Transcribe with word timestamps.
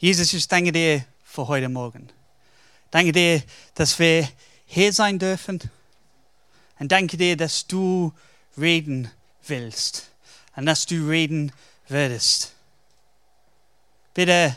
Jesus, 0.00 0.32
ich 0.32 0.46
danke 0.46 0.70
dir 0.70 1.04
für 1.24 1.48
heute 1.48 1.68
Morgen. 1.68 2.08
Danke 2.92 3.10
dir, 3.10 3.42
dass 3.74 3.98
wir 3.98 4.28
hier 4.64 4.92
sein 4.92 5.18
dürfen. 5.18 5.58
Und 6.78 6.92
danke 6.92 7.16
dir, 7.16 7.36
dass 7.36 7.66
du 7.66 8.12
reden 8.56 9.10
willst 9.44 10.12
und 10.54 10.66
dass 10.66 10.86
du 10.86 11.08
reden 11.08 11.50
würdest. 11.88 12.52
Bitte 14.14 14.56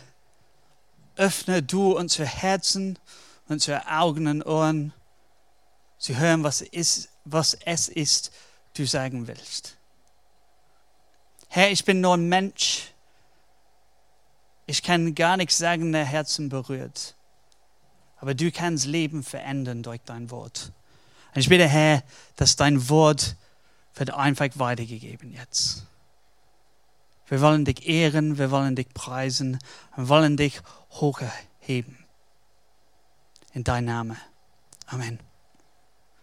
öffne 1.16 1.64
du 1.64 1.98
unsere 1.98 2.28
Herzen, 2.28 3.00
unsere 3.48 3.88
Augen 3.88 4.28
und 4.28 4.46
Ohren 4.46 4.94
zu 5.98 6.18
hören, 6.18 6.44
was, 6.44 6.62
ist, 6.62 7.10
was 7.26 7.56
es 7.66 7.90
ist, 7.90 8.32
du 8.76 8.86
sagen 8.86 9.26
willst. 9.26 9.76
Herr, 11.48 11.72
ich 11.72 11.84
bin 11.84 12.00
nur 12.00 12.14
ein 12.14 12.30
Mensch. 12.30 12.92
Ich 14.72 14.84
kann 14.84 15.16
gar 15.16 15.36
nichts 15.36 15.58
sagen, 15.58 15.92
der 15.92 16.06
Herzen 16.06 16.48
berührt. 16.48 17.18
Aber 18.22 18.34
du 18.34 18.54
kannst 18.54 18.86
Leben 18.86 19.22
verändern 19.22 19.84
durch 19.84 20.00
dein 20.06 20.32
Wort. 20.32 20.72
Und 21.36 21.42
ich 21.42 21.50
bitte, 21.50 21.68
Herr, 21.68 22.04
dass 22.38 22.56
dein 22.56 22.88
Wort 22.88 23.36
wird 23.96 24.12
einfach 24.12 24.48
weitergegeben 24.54 25.34
jetzt. 25.34 25.88
Wir 27.28 27.42
wollen 27.42 27.66
dich 27.66 27.86
ehren, 27.86 28.38
wir 28.38 28.50
wollen 28.50 28.78
dich 28.78 28.88
preisen, 28.94 29.60
wir 29.98 30.08
wollen 30.08 30.38
dich 30.38 30.62
hochheben. 30.92 31.98
In 33.52 33.66
deinem 33.66 33.88
Namen. 33.88 34.18
Amen. 34.86 35.20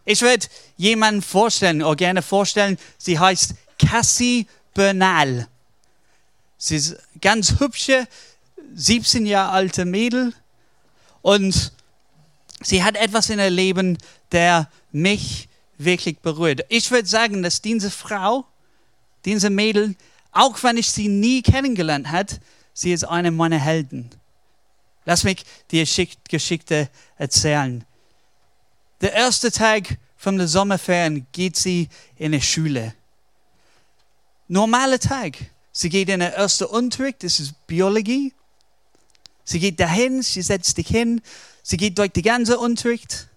Ich 0.07 0.23
würde 0.23 0.47
jemanden 0.79 1.21
vorstellen, 1.21 1.83
oder 1.83 1.97
gerne 1.97 2.23
vorstellen, 2.23 2.79
sie 2.97 3.19
heißt 3.19 3.57
Cassie 3.79 4.47
Bernal. 4.73 5.49
Sie 6.57 6.77
ist 6.77 6.97
ganz 7.21 7.61
hübsche, 7.61 8.09
17 8.75 9.27
Jahre 9.27 9.53
alte 9.53 9.85
Mädel 9.85 10.33
und 11.23 11.73
sie 12.61 12.83
hat 12.83 12.97
etwas 12.97 13.31
in 13.31 13.39
ihr 13.39 13.51
Leben, 13.51 13.99
der 14.33 14.71
mich 14.93 15.49
wirklich 15.79 16.19
berührt. 16.19 16.65
Ich 16.69 16.91
würde 16.91 17.07
sagen, 17.07 17.43
dass 17.43 17.63
diese 17.63 17.91
Frau, 17.91 18.45
diese 19.25 19.51
Mädel, 19.51 19.95
auch 20.33 20.63
wenn 20.63 20.77
ich 20.77 20.91
sie 20.91 21.09
nie 21.09 21.43
kennengelernt 21.43 22.11
hat, 22.11 22.41
sie 22.73 22.93
ist 22.93 23.05
eine 23.05 23.31
meiner 23.31 23.59
Helden. 23.59 24.11
Lass 25.05 25.25
mich 25.25 25.45
die 25.71 25.87
Geschichte 26.29 26.91
erzählen. 27.17 27.85
Der 29.01 29.13
erste 29.13 29.51
Tag 29.51 29.97
von 30.17 30.37
der 30.37 30.49
Sommerferien 30.49 31.27
geht 31.33 31.57
sie 31.57 31.89
in 32.17 32.33
die 32.33 32.43
Schule. 32.43 32.95
Normaler 34.49 34.99
Tag. 34.99 35.39
Sie 35.73 35.89
geht 35.89 36.09
in 36.09 36.21
den 36.21 36.33
ersten 36.33 36.65
Unterricht, 36.65 37.23
das 37.23 37.39
ist 37.39 37.67
Biologie. 37.67 38.33
Sie 39.49 39.61
geht 39.61 39.81
dahin, 39.81 40.21
sie 40.21 40.43
setzt 40.43 40.77
sich 40.77 40.89
hin, 40.89 41.23
sie 41.63 41.79
geht 41.79 41.97
durch 41.97 42.13
die 42.13 42.21
ganze 42.21 42.59
Unterricht 42.59 43.29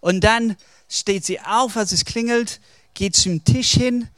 und 0.00 0.24
dann 0.24 0.56
steht 0.88 1.24
sie 1.24 1.38
auf, 1.38 1.76
als 1.76 1.92
es 1.92 2.04
klingelt, 2.04 2.60
geht 2.94 3.14
zum 3.14 3.44
Tisch 3.44 3.70
hin. 3.70 4.08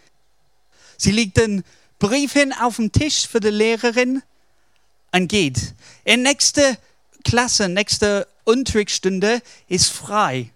Sie 0.96 1.10
legt 1.10 1.36
den 1.36 1.62
Brief 1.98 2.32
hin 2.32 2.54
auf 2.54 2.76
dem 2.76 2.90
Tisch 2.90 3.28
für 3.28 3.40
die 3.40 3.50
Lehrerin 3.50 4.22
und 5.12 5.28
geht. 5.28 5.74
In 6.04 6.22
nächste 6.22 6.78
Klasse, 7.22 7.68
nächste 7.68 8.26
Unterrichtsstunde 8.44 9.42
ist 9.68 9.90
frei. 9.90 10.50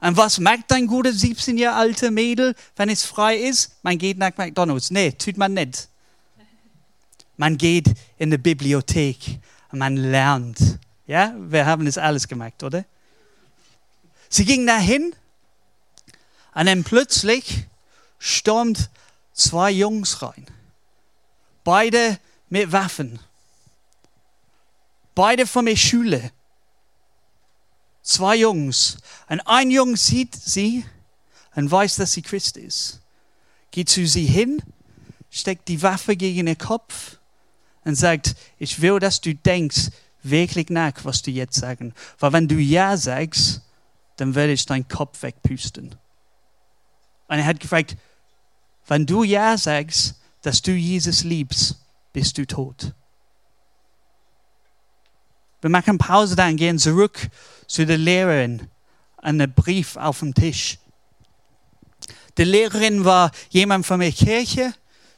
Und 0.00 0.16
was 0.16 0.38
merkt 0.38 0.72
ein 0.72 0.86
guter 0.86 1.12
17 1.12 1.58
Jahre 1.58 1.76
alte 1.76 2.10
Mädel, 2.10 2.54
wenn 2.76 2.88
es 2.88 3.04
frei 3.04 3.36
ist? 3.36 3.72
Man 3.82 3.98
geht 3.98 4.16
nach 4.16 4.34
McDonalds. 4.38 4.90
Nee, 4.90 5.12
tut 5.12 5.36
man 5.36 5.52
nicht. 5.52 5.89
Man 7.40 7.56
geht 7.56 7.94
in 8.18 8.30
die 8.30 8.36
Bibliothek 8.36 9.38
und 9.72 9.78
man 9.78 9.96
lernt. 9.96 10.78
Ja, 11.06 11.34
wir 11.38 11.64
haben 11.64 11.86
das 11.86 11.96
alles 11.96 12.28
gemacht, 12.28 12.62
oder? 12.62 12.84
Sie 14.28 14.44
ging 14.44 14.66
dahin 14.66 15.14
und 16.54 16.66
dann 16.66 16.84
plötzlich 16.84 17.64
stürmt 18.18 18.90
zwei 19.32 19.70
Jungs 19.70 20.20
rein. 20.20 20.44
Beide 21.64 22.18
mit 22.50 22.72
Waffen. 22.72 23.18
Beide 25.14 25.46
von 25.46 25.64
der 25.64 25.76
Schule. 25.76 26.32
Zwei 28.02 28.36
Jungs. 28.36 28.98
Und 29.30 29.40
ein 29.46 29.70
Junge 29.70 29.96
sieht 29.96 30.34
sie 30.34 30.84
und 31.54 31.70
weiß, 31.70 31.96
dass 31.96 32.12
sie 32.12 32.20
Christ 32.20 32.58
ist. 32.58 33.00
Geht 33.70 33.88
zu 33.88 34.06
sie 34.06 34.26
hin, 34.26 34.62
steckt 35.30 35.68
die 35.68 35.80
Waffe 35.80 36.16
gegen 36.16 36.44
den 36.44 36.58
Kopf 36.58 37.16
und 37.84 37.94
sagt, 37.94 38.34
ich 38.58 38.80
will, 38.80 38.98
dass 38.98 39.20
du 39.20 39.34
denkst 39.34 39.90
wirklich 40.22 40.68
nach, 40.70 40.92
was 41.04 41.22
du 41.22 41.30
jetzt 41.30 41.58
sagen. 41.58 41.94
Weil 42.18 42.32
wenn 42.32 42.48
du 42.48 42.56
Ja 42.56 42.96
sagst, 42.96 43.62
dann 44.16 44.34
werde 44.34 44.52
ich 44.52 44.66
deinen 44.66 44.86
Kopf 44.88 45.22
wegpusten. 45.22 45.94
Und 47.28 47.38
er 47.38 47.46
hat 47.46 47.60
gefragt, 47.60 47.96
wenn 48.86 49.06
du 49.06 49.22
Ja 49.22 49.56
sagst, 49.56 50.20
dass 50.42 50.62
du 50.62 50.72
Jesus 50.72 51.24
liebst, 51.24 51.76
bist 52.12 52.36
du 52.38 52.46
tot. 52.46 52.92
Wir 55.60 55.70
machen 55.70 55.98
Pause 55.98 56.36
dann, 56.36 56.56
gehen 56.56 56.78
zurück 56.78 57.28
zu 57.66 57.86
der 57.86 57.98
Lehrerin, 57.98 58.68
einen 59.18 59.52
Brief 59.52 59.96
auf 59.96 60.20
dem 60.20 60.34
Tisch. 60.34 60.78
Die 62.38 62.44
Lehrerin 62.44 63.04
war 63.04 63.30
jemand 63.50 63.86
von 63.86 64.00
der 64.00 64.12
Kirche, 64.12 64.72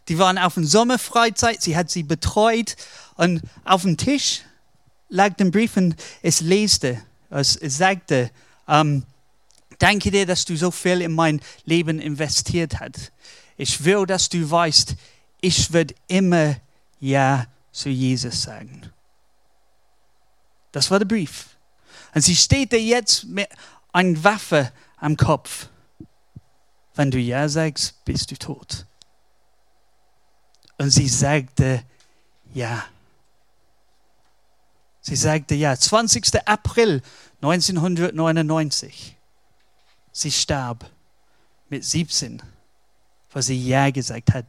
die 0.08 0.18
waren 0.18 0.38
auf 0.38 0.54
der 0.54 0.64
Sommerfreizeit, 0.64 1.62
sie 1.62 1.76
hat 1.76 1.90
sie 1.90 2.02
betreut 2.02 2.76
und 3.16 3.42
auf 3.64 3.82
dem 3.82 3.96
Tisch 3.96 4.42
lag 5.08 5.34
der 5.34 5.46
Brief 5.46 5.76
und 5.76 5.96
es 6.22 6.40
leste, 6.40 7.00
es 7.30 7.58
sagte, 7.60 8.30
ähm, 8.66 9.04
danke 9.78 10.10
dir, 10.10 10.26
dass 10.26 10.44
du 10.44 10.56
so 10.56 10.70
viel 10.70 11.00
in 11.02 11.12
mein 11.12 11.40
Leben 11.64 12.00
investiert 12.00 12.80
hast. 12.80 13.12
Ich 13.56 13.84
will, 13.84 14.06
dass 14.06 14.28
du 14.28 14.50
weißt, 14.50 14.94
ich 15.40 15.72
werde 15.72 15.94
immer 16.08 16.56
Ja 17.00 17.46
zu 17.70 17.88
Jesus 17.88 18.42
sagen. 18.42 18.90
Das 20.72 20.90
war 20.90 20.98
der 20.98 21.06
Brief. 21.06 21.48
Und 22.14 22.22
sie 22.22 22.36
steht 22.36 22.72
da 22.72 22.76
jetzt 22.76 23.24
mit 23.24 23.48
einer 23.92 24.22
Waffe 24.24 24.72
am 24.96 25.16
Kopf. 25.16 25.68
Wenn 26.94 27.10
du 27.10 27.18
Ja 27.18 27.48
sagst, 27.48 28.04
bist 28.04 28.30
du 28.30 28.36
tot. 28.36 28.86
Und 30.82 30.90
sie 30.90 31.08
sagte 31.08 31.84
Ja. 32.54 32.84
Sie 35.00 35.14
sagte 35.14 35.54
Ja. 35.54 35.76
20. 35.76 36.44
April 36.44 37.02
1999. 37.40 39.16
Sie 40.10 40.32
starb 40.32 40.90
mit 41.68 41.84
17, 41.84 42.42
weil 43.32 43.42
sie 43.44 43.64
Ja 43.64 43.90
gesagt 43.90 44.34
hat, 44.34 44.44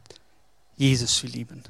Jesus 0.76 1.18
zu 1.18 1.28
lieben. 1.28 1.62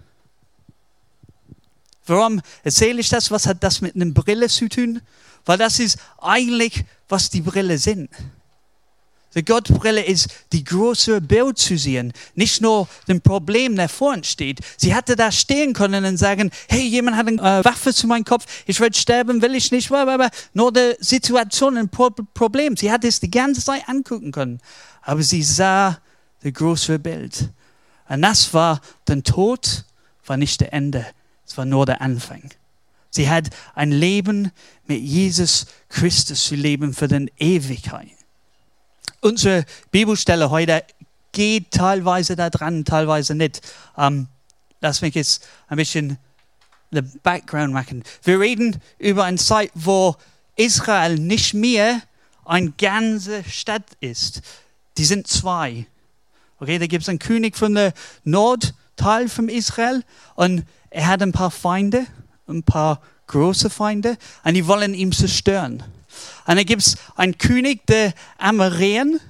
Warum 2.07 2.41
erzähle 2.63 3.01
ich 3.03 3.11
das? 3.11 3.31
Was 3.31 3.47
hat 3.47 3.63
das 3.63 3.83
mit 3.83 3.95
einer 3.95 4.07
Brille 4.07 4.49
zu 4.49 4.71
tun? 4.71 5.03
Weil 5.45 5.59
das 5.59 5.79
ist 5.79 5.99
eigentlich, 6.17 6.87
was 7.11 7.29
die 7.29 7.43
Brille 7.43 7.77
sind. 7.77 8.09
Die 9.35 9.45
Gottbrille 9.45 10.05
ist 10.05 10.29
die 10.53 10.63
große 10.63 11.21
Bild 11.21 11.59
zu 11.59 11.77
sehen, 11.77 12.13
nicht 12.35 12.61
nur 12.61 12.89
dem 13.09 13.21
Problem, 13.21 13.75
der 13.75 13.89
vor 13.89 14.15
uns 14.15 14.29
steht. 14.29 14.61
Sie 14.77 14.95
hätte 14.95 15.17
da 15.17 15.33
stehen 15.33 15.73
können 15.73 16.05
und 16.05 16.17
sagen, 16.17 16.51
hey, 16.69 16.87
jemand 16.87 17.17
hat 17.17 17.27
eine 17.27 17.41
äh, 17.41 17.65
Waffe 17.65 17.93
zu 17.93 18.07
meinem 18.07 18.25
Kopf, 18.25 18.47
ich 18.67 18.79
werde 18.79 18.97
sterben, 18.97 19.43
will 19.43 19.55
ich 19.55 19.73
nicht, 19.73 19.91
aber 19.91 20.31
nur 20.53 20.73
die 20.73 20.95
Situation, 21.01 21.77
ein 21.77 21.89
Problem. 21.89 22.77
Sie 22.77 22.91
hätte 22.91 23.09
es 23.09 23.21
die 23.21 23.31
ganze 23.31 23.65
Zeit 23.65 23.89
angucken 23.89 24.31
können, 24.31 24.61
aber 25.03 25.23
sie 25.23 25.43
sah 25.43 25.99
das 26.43 26.53
große 26.53 26.99
Bild. 27.01 27.49
Und 28.09 28.23
das 28.23 28.55
war, 28.55 28.81
der 29.09 29.23
Tod 29.23 29.85
war 30.27 30.37
nicht 30.37 30.61
der 30.61 30.73
Ende, 30.73 31.05
es 31.47 31.57
war 31.57 31.65
nur 31.65 31.87
der 31.87 32.01
Anfang. 32.01 32.51
Sie 33.11 33.29
hat 33.29 33.51
ein 33.75 33.91
Leben 33.91 34.53
mit 34.87 35.01
Jesus 35.01 35.67
Christus 35.89 36.45
zu 36.45 36.55
leben 36.55 36.95
für 36.95 37.09
den 37.09 37.31
Ewigkeit 37.39 38.24
unsere 39.25 39.65
Bibelstelle 39.91 40.51
heute 40.51 40.85
geht 41.33 41.71
teilweise 41.71 42.37
da 42.37 42.51
dran, 42.51 42.85
teilweise 42.85 43.35
nicht. 43.35 43.63
Ähm, 43.97 44.29
lass 44.81 45.01
mich 45.01 45.15
jetzt 45.15 45.47
ein 45.67 45.79
bisschen 45.79 46.19
den 46.91 47.11
Background 47.23 47.73
machen. 47.73 48.05
Wir 48.23 48.39
reden 48.39 48.81
über 48.99 49.25
eine 49.25 49.39
Zeit, 49.39 49.71
wo 49.75 50.15
Israel 50.57 51.19
nicht 51.19 51.55
mehr 51.55 52.03
eine 52.45 52.71
ganze 52.73 53.43
Stadt 53.45 53.87
ist. 54.01 54.43
Die 54.99 55.05
sind 55.05 55.27
zwei. 55.27 55.87
Okay, 56.61 56.79
da 56.79 56.87
gibt 56.87 57.03
es 57.03 57.09
einen 57.09 57.19
König 57.19 57.57
von 57.57 57.75
der 57.75 57.95
Nordteil 58.23 59.29
von 59.29 59.49
Israel 59.49 60.05
und 60.37 60.65
er 60.91 61.09
hat 61.09 61.23
ein 61.23 61.33
paar 61.33 61.51
Feinde, 61.51 62.07
ein 62.47 62.63
paar 62.63 63.01
große 63.27 63.71
Feinde 63.71 64.19
und 64.45 64.55
die 64.55 64.67
wollen 64.67 64.95
ihn 64.95 65.11
zerstören. 65.11 65.83
Und 66.47 66.57
da 66.57 66.63
gibt 66.63 66.83
es 66.83 66.97
einen 67.17 67.39
König 67.39 67.87
der 67.87 68.13
Amareen 68.39 69.21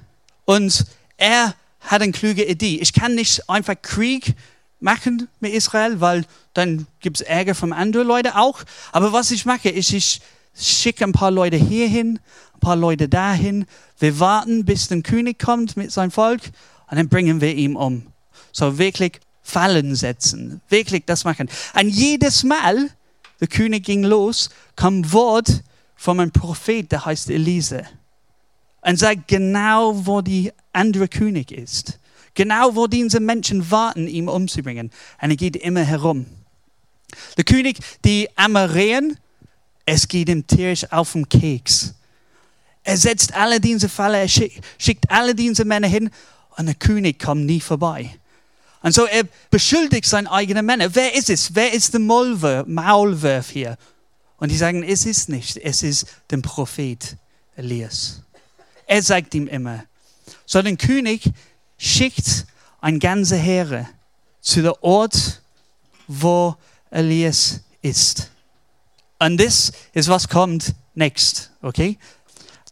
und 0.45 0.85
er 1.17 1.55
hat 1.81 2.01
eine 2.01 2.11
kluge 2.11 2.43
Idee. 2.43 2.79
Ich 2.81 2.93
kann 2.93 3.15
nicht 3.15 3.49
einfach 3.49 3.75
Krieg 3.81 4.35
machen 4.79 5.27
mit 5.39 5.53
Israel, 5.53 6.01
weil 6.01 6.25
dann 6.53 6.87
gibt 6.99 7.19
es 7.19 7.21
Ärger 7.21 7.55
von 7.55 7.73
anderen 7.73 8.07
Leuten 8.07 8.31
auch. 8.31 8.63
Aber 8.91 9.13
was 9.13 9.31
ich 9.31 9.45
mache, 9.45 9.69
ist, 9.69 9.91
ich 9.93 10.21
schicke 10.55 11.03
ein 11.03 11.11
paar 11.11 11.31
Leute 11.31 11.57
hierhin, 11.57 12.19
ein 12.53 12.59
paar 12.59 12.75
Leute 12.75 13.09
dahin. 13.09 13.65
Wir 13.99 14.19
warten, 14.19 14.65
bis 14.65 14.87
der 14.87 15.01
König 15.01 15.39
kommt 15.39 15.77
mit 15.77 15.91
seinem 15.91 16.11
Volk 16.11 16.41
und 16.89 16.97
dann 16.97 17.09
bringen 17.09 17.41
wir 17.41 17.53
ihn 17.53 17.75
um. 17.75 18.07
So 18.51 18.77
wirklich 18.77 19.19
Fallen 19.41 19.95
setzen, 19.95 20.61
wirklich 20.69 21.03
das 21.05 21.23
machen. 21.23 21.49
Und 21.79 21.89
jedes 21.89 22.43
Mal, 22.43 22.89
der 23.39 23.47
König 23.47 23.85
ging 23.85 24.03
los, 24.03 24.49
kam 24.75 25.11
Wort 25.11 25.61
von 26.05 26.19
einem 26.19 26.31
Prophet, 26.31 26.91
der 26.91 27.03
heißt 27.03 27.31
Elise. 27.31 27.83
Und 28.81 28.99
sagt 28.99 29.27
genau, 29.27 30.05
wo 30.05 30.21
die 30.21 30.51
andere 30.71 31.07
König 31.07 31.51
ist. 31.51 31.99
Genau, 32.35 32.75
wo 32.75 32.85
diese 32.85 33.19
Menschen 33.19 33.71
warten, 33.71 34.07
ihn 34.07 34.29
umzubringen. 34.29 34.91
Und 35.19 35.29
er 35.31 35.35
geht 35.35 35.55
immer 35.55 35.81
herum. 35.81 36.27
Der 37.37 37.43
König, 37.43 37.79
die 38.05 38.29
Amareen, 38.35 39.17
es 39.87 40.07
geht 40.07 40.29
ihm 40.29 40.45
tierisch 40.45 40.91
auf 40.91 41.13
den 41.13 41.27
Keks. 41.27 41.95
Er 42.83 42.97
setzt 42.97 43.33
alle 43.33 43.59
diese 43.59 43.89
Fälle, 43.89 44.19
er 44.19 44.27
schickt 44.27 45.09
alle 45.09 45.33
diese 45.33 45.65
Männer 45.65 45.87
hin 45.87 46.11
und 46.55 46.67
der 46.67 46.75
König 46.75 47.17
kommt 47.17 47.47
nie 47.47 47.61
vorbei. 47.61 48.15
Und 48.83 48.93
so 48.93 49.05
er 49.05 49.23
beschuldigt 49.49 50.05
seine 50.05 50.31
eigenen 50.31 50.67
Männer. 50.67 50.93
Wer 50.93 51.15
ist 51.15 51.31
es? 51.31 51.55
Wer 51.55 51.73
ist 51.73 51.95
der 51.95 51.99
Maulwurf 51.99 53.49
hier? 53.49 53.75
Und 54.37 54.51
die 54.51 54.57
sagen, 54.57 54.83
es 54.83 55.05
ist 55.05 55.29
nicht, 55.29 55.57
es 55.57 55.83
ist 55.83 56.07
der 56.29 56.37
Prophet 56.37 57.17
Elias. 57.55 58.21
Er 58.85 59.01
sagt 59.01 59.33
ihm 59.33 59.47
immer. 59.47 59.85
So 60.45 60.61
der 60.61 60.75
König 60.75 61.31
schickt 61.77 62.45
ein 62.81 62.99
ganze 62.99 63.37
Heere 63.37 63.87
zu 64.41 64.61
dem 64.61 64.73
Ort, 64.81 65.41
wo 66.07 66.55
Elias 66.91 67.61
ist. 67.81 68.29
Und 69.19 69.39
das 69.39 69.71
ist, 69.93 70.07
was 70.07 70.27
kommt 70.27 70.75
next, 70.93 71.51
okay? 71.61 71.97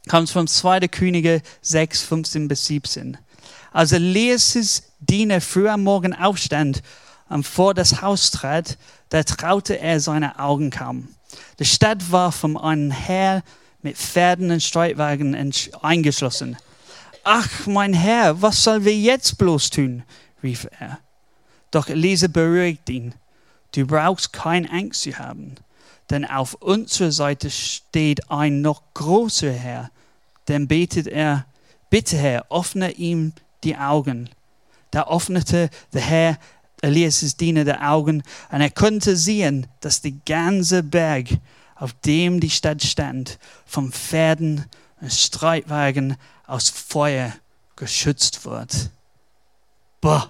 Kommt 0.10 0.30
von 0.30 0.48
2. 0.48 0.88
Könige 0.88 1.42
6, 1.62 2.02
15 2.02 2.48
bis 2.48 2.66
17. 2.66 3.18
Als 3.72 3.92
Elias' 3.92 4.84
Diener 5.00 5.42
früh 5.42 5.68
am 5.68 5.84
Morgen 5.84 6.14
aufstand 6.14 6.84
und 7.30 7.48
vor 7.48 7.74
das 7.74 8.02
Haus 8.02 8.30
trat, 8.32 8.78
da 9.10 9.24
traute 9.24 9.80
er 9.80 10.00
seine 10.00 10.40
Augen 10.40 10.70
kaum. 10.70 11.08
Die 11.60 11.66
Stadt 11.66 12.12
war 12.12 12.32
von 12.32 12.58
einem 12.58 12.92
Heer 12.92 13.44
mit 13.82 13.98
Pferden 13.98 14.52
und 14.52 14.64
Streitwagen 14.64 15.54
eingeschlossen. 15.82 16.58
Ach, 17.24 17.68
mein 17.68 17.94
Herr, 17.94 18.42
was 18.42 18.64
sollen 18.64 18.86
wir 18.86 18.96
jetzt 18.96 19.38
bloß 19.38 19.70
tun? 19.70 20.04
rief 20.42 20.68
er. 20.80 21.00
Doch 21.72 21.88
Elise 21.88 22.30
beruhigt 22.30 22.90
ihn. 22.90 23.14
Du 23.74 23.88
brauchst 23.88 24.34
keine 24.34 24.70
Angst 24.72 25.02
zu 25.02 25.18
haben, 25.18 25.56
denn 26.10 26.26
auf 26.26 26.54
unserer 26.56 27.12
Seite 27.12 27.50
steht 27.50 28.30
ein 28.30 28.62
noch 28.62 28.84
größer 28.94 29.52
Herr. 29.52 29.90
Dann 30.46 30.68
betet 30.68 31.08
er, 31.08 31.46
bitte 31.90 32.18
Herr, 32.18 32.46
öffne 32.52 32.92
ihm 32.92 33.34
die 33.64 33.78
Augen. 33.78 34.30
Da 34.92 35.08
öffnete 35.08 35.70
der 35.94 36.02
Herr 36.02 36.38
Elias' 36.84 37.36
Diener 37.38 37.64
die 37.66 37.74
Augen 37.74 38.24
und 38.52 38.62
er 38.62 38.70
konnte 38.70 39.16
sehen, 39.16 39.68
dass 39.80 40.02
der 40.02 40.14
ganze 40.26 40.84
Berg, 40.84 41.30
auf 41.76 41.94
dem 42.06 42.40
die 42.40 42.50
Stadt 42.50 42.84
stand, 42.84 43.40
von 43.66 43.92
Pferden 43.92 44.66
und 45.02 45.12
Streitwagen 45.12 46.18
aus 46.46 46.70
Feuer 46.70 47.34
geschützt 47.76 48.46
wird. 48.46 48.90
Boah, 50.02 50.30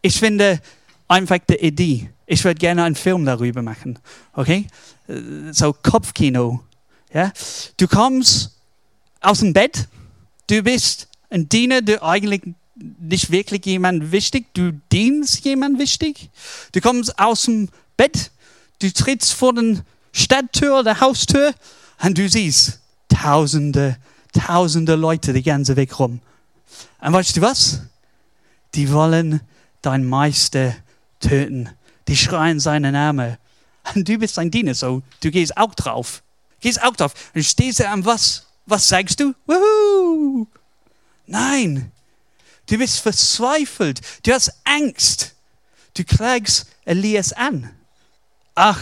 ich 0.00 0.18
finde 0.18 0.60
einfach 1.08 1.38
die 1.48 1.56
Idee 1.56 2.10
ich 2.32 2.44
würde 2.44 2.58
gerne 2.58 2.84
einen 2.84 2.94
Film 2.94 3.24
darüber 3.24 3.60
machen. 3.60 3.98
Okay? 4.34 4.68
So 5.50 5.72
Kopfkino. 5.72 6.62
Ja? 7.12 7.32
Du 7.76 7.88
kommst 7.88 8.56
aus 9.20 9.40
dem 9.40 9.52
Bett, 9.52 9.88
du 10.46 10.62
bist 10.62 11.08
ein 11.28 11.48
Diener, 11.48 11.82
du 11.82 12.00
eigentlich 12.00 12.42
nicht 12.98 13.30
wirklich 13.30 13.64
jemand 13.66 14.12
wichtig, 14.12 14.46
du 14.54 14.72
dienst 14.92 15.44
jemand 15.44 15.78
wichtig. 15.78 16.30
Du 16.72 16.80
kommst 16.80 17.18
aus 17.18 17.44
dem 17.44 17.68
Bett, 17.96 18.30
du 18.80 18.92
trittst 18.92 19.32
vor 19.32 19.54
den 19.54 19.82
Stadttür 20.12 20.80
oder 20.80 21.00
Haustür 21.00 21.54
und 22.02 22.16
du 22.16 22.28
siehst 22.28 22.80
tausende, 23.08 23.96
tausende 24.32 24.94
Leute 24.94 25.32
die 25.32 25.42
ganze 25.42 25.76
Weg 25.76 25.98
rum. 25.98 26.20
Und 27.00 27.12
weißt 27.12 27.36
du 27.36 27.40
was? 27.42 27.82
Die 28.74 28.90
wollen 28.92 29.40
dein 29.82 30.04
Meister 30.04 30.74
töten 31.20 31.70
die 32.10 32.16
schreien 32.16 32.58
seinen 32.60 32.92
Namen. 32.92 33.36
Und 33.94 34.08
du 34.08 34.18
bist 34.18 34.38
ein 34.38 34.50
Diener, 34.50 34.74
so 34.74 35.02
du 35.22 35.30
gehst 35.30 35.56
auch 35.56 35.74
drauf. 35.74 36.22
Gehst 36.60 36.82
auch 36.82 36.94
drauf. 36.94 37.14
Und 37.34 37.44
stehst 37.44 37.80
du 37.80 37.88
am 37.88 38.04
was? 38.04 38.46
Was 38.66 38.88
sagst 38.88 39.20
du? 39.20 39.32
Wuhu! 39.46 40.46
Nein, 41.26 41.92
du 42.70 42.78
bist 42.78 43.00
verzweifelt. 43.00 44.00
Du 44.22 44.32
hast 44.32 44.52
Angst. 44.64 45.34
Du 45.94 46.04
klagst 46.04 46.66
Elias 46.84 47.32
an. 47.32 47.70
Ach, 48.54 48.80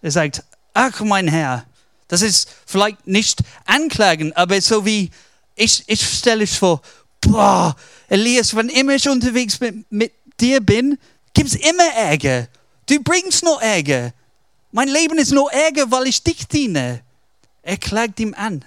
er 0.00 0.10
sagt, 0.10 0.42
ach 0.72 1.00
mein 1.00 1.28
Herr, 1.28 1.66
das 2.08 2.22
ist 2.22 2.48
vielleicht 2.66 3.06
nicht 3.06 3.40
anklagen, 3.66 4.32
aber 4.32 4.60
so 4.60 4.84
wie 4.84 5.10
ich, 5.54 5.84
ich 5.86 6.00
stelle 6.00 6.44
es 6.44 6.56
vor, 6.56 6.80
boah, 7.20 7.76
Elias, 8.08 8.54
wenn 8.54 8.68
immer 8.68 8.94
ich 8.94 9.08
unterwegs 9.08 9.60
mit, 9.60 9.90
mit 9.90 10.12
dir 10.40 10.60
bin, 10.60 10.98
gibt 11.34 11.48
es 11.48 11.56
immer 11.56 11.92
Ärger. 11.94 12.48
Du 12.86 13.02
bringst 13.02 13.44
nur 13.44 13.60
Ärger. 13.60 14.12
Mein 14.72 14.88
Leben 14.88 15.18
ist 15.18 15.32
nur 15.32 15.52
Ärger, 15.52 15.90
weil 15.90 16.06
ich 16.06 16.22
dich 16.22 16.46
diene. 16.46 17.02
Er 17.62 17.76
klagt 17.76 18.20
ihm 18.20 18.34
an. 18.34 18.64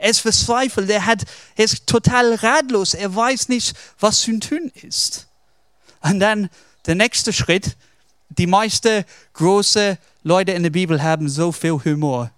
Er 0.00 0.08
ist 0.08 0.20
verzweifelt. 0.20 0.88
Er, 0.88 1.04
hat, 1.04 1.24
er 1.56 1.66
ist 1.66 1.86
total 1.86 2.34
ratlos. 2.36 2.94
Er 2.94 3.14
weiß 3.14 3.50
nicht, 3.50 3.76
was 3.98 4.22
zu 4.22 4.38
tun 4.40 4.72
ist. 4.74 5.28
Und 6.00 6.20
dann 6.20 6.48
der 6.86 6.94
nächste 6.94 7.34
Schritt. 7.34 7.76
Die 8.30 8.46
meisten 8.46 9.04
großen 9.34 9.98
Leute 10.22 10.52
in 10.52 10.62
der 10.62 10.70
Bibel 10.70 11.02
haben 11.02 11.28
so 11.28 11.52
viel 11.52 11.72
Humor. 11.84 12.30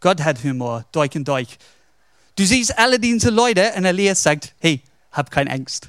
Gott 0.00 0.22
hat 0.22 0.42
Humor, 0.42 0.86
durch 0.90 1.14
und 1.14 1.28
durch. 1.28 1.58
Du 2.36 2.46
siehst 2.46 2.78
alle 2.78 2.98
diese 2.98 3.28
Leute 3.28 3.72
und 3.76 3.84
Elias 3.84 4.22
sagt, 4.22 4.54
hey, 4.58 4.80
hab 5.10 5.30
keine 5.30 5.50
Angst. 5.50 5.88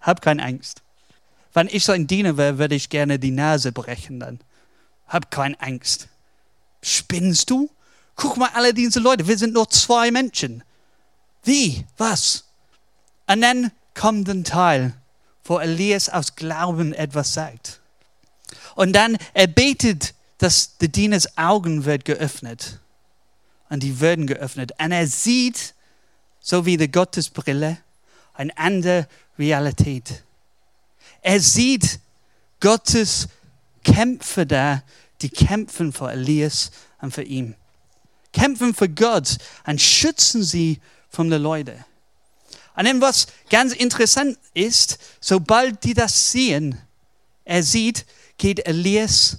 Hab 0.00 0.22
keine 0.22 0.44
Angst. 0.44 0.80
Wenn 1.54 1.66
ich 1.66 1.84
sein 1.84 2.06
Diener 2.06 2.36
wäre, 2.36 2.58
würde 2.58 2.76
ich 2.76 2.88
gerne 2.88 3.18
die 3.18 3.32
Nase 3.32 3.72
brechen 3.72 4.20
dann. 4.20 4.38
Hab 5.08 5.32
keine 5.32 5.60
Angst. 5.60 6.06
Spinnst 6.82 7.50
du? 7.50 7.68
Guck 8.16 8.36
mal, 8.36 8.50
alle 8.54 8.74
diese 8.74 9.00
Leute, 9.00 9.26
wir 9.26 9.38
sind 9.38 9.54
nur 9.54 9.68
zwei 9.70 10.10
Menschen. 10.10 10.62
Wie? 11.44 11.84
Was? 11.96 12.44
Und 13.26 13.40
dann 13.40 13.72
kommt 13.94 14.28
ein 14.28 14.44
Teil, 14.44 14.94
wo 15.44 15.58
Elias 15.58 16.08
aus 16.08 16.36
Glauben 16.36 16.92
etwas 16.92 17.34
sagt. 17.34 17.80
Und 18.74 18.92
dann 18.92 19.18
er 19.34 19.46
betet, 19.46 20.14
dass 20.38 20.76
der 20.78 20.88
Dieners 20.88 21.38
Augen 21.38 21.84
wird 21.84 22.04
geöffnet. 22.04 22.80
Und 23.68 23.82
die 23.82 24.00
werden 24.00 24.26
geöffnet. 24.26 24.72
Und 24.78 24.92
er 24.92 25.06
sieht, 25.06 25.74
so 26.40 26.66
wie 26.66 26.76
die 26.76 26.90
Gottesbrille, 26.90 27.78
eine 28.34 28.56
andere 28.58 29.08
Realität. 29.38 30.24
Er 31.22 31.40
sieht 31.40 32.00
Gottes 32.60 33.28
Kämpfe 33.84 34.46
da, 34.46 34.82
die 35.20 35.30
kämpfen 35.30 35.92
für 35.92 36.10
Elias 36.10 36.70
und 37.00 37.12
für 37.12 37.22
ihn. 37.22 37.54
Kämpfen 38.32 38.74
für 38.74 38.88
Gott 38.88 39.36
und 39.66 39.80
schützen 39.80 40.42
sie 40.42 40.80
von 41.08 41.30
den 41.30 41.42
Leuten. 41.42 41.84
Und 42.74 42.86
dann 42.86 43.00
was 43.00 43.26
ganz 43.50 43.74
interessant 43.74 44.38
ist, 44.54 44.98
sobald 45.20 45.84
die 45.84 45.94
das 45.94 46.32
sehen, 46.32 46.78
er 47.44 47.62
sieht, 47.62 48.06
geht 48.38 48.66
Elias 48.66 49.38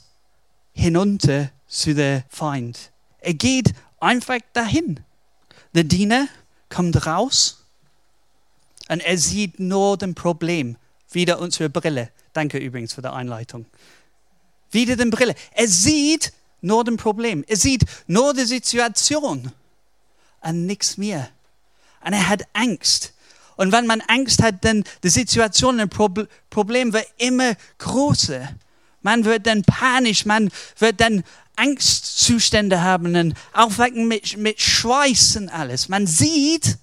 hinunter 0.74 1.50
zu 1.68 1.96
der 1.96 2.24
Feind. 2.30 2.92
Er 3.20 3.34
geht 3.34 3.74
einfach 4.00 4.40
dahin. 4.54 5.00
Der 5.74 5.84
Diener 5.84 6.28
kommt 6.70 7.06
raus 7.08 7.66
und 8.90 9.00
er 9.00 9.18
sieht 9.18 9.60
nur 9.60 9.98
das 9.98 10.14
Problem. 10.14 10.78
Wieder 11.12 11.40
unsere 11.40 11.70
Brille. 11.70 12.12
Danke 12.34 12.58
übrigens 12.58 12.94
für 12.94 13.02
die 13.02 13.08
Einleitung. 13.08 13.66
Wieder 14.72 14.96
die 14.96 15.06
Brille. 15.06 15.36
Er 15.52 15.68
sieht 15.68 16.34
nur 16.64 16.84
das 16.84 16.96
Problem. 16.96 17.44
Er 17.48 17.58
sieht 17.58 17.84
nur 18.08 18.34
die 18.34 18.46
Situation 18.46 19.52
und 20.42 20.66
nichts 20.66 20.98
mehr. 20.98 21.30
Und 22.04 22.14
er 22.14 22.28
hat 22.28 22.44
Angst. 22.54 23.14
Und 23.56 23.72
wenn 23.72 23.86
man 23.86 24.02
Angst 24.02 24.42
hat, 24.42 24.66
dann 24.66 24.84
die 25.04 25.10
Situation, 25.10 25.80
ein 25.80 25.90
Problem 25.90 26.94
wird 26.94 27.08
immer 27.18 27.54
größer. 27.78 28.50
Man 29.02 29.26
wird 29.26 29.46
dann 29.46 29.64
panisch, 29.64 30.26
man 30.26 30.50
wird 30.80 31.00
dann 31.00 31.24
Angstzustände 31.56 32.82
haben 32.82 33.16
und 33.16 33.36
aufwecken 33.54 34.08
mit, 34.08 34.38
mit 34.38 34.60
Schweiß 34.60 35.36
und 35.36 35.50
alles. 35.50 35.90
Man 35.90 36.08
sieht 36.08 36.78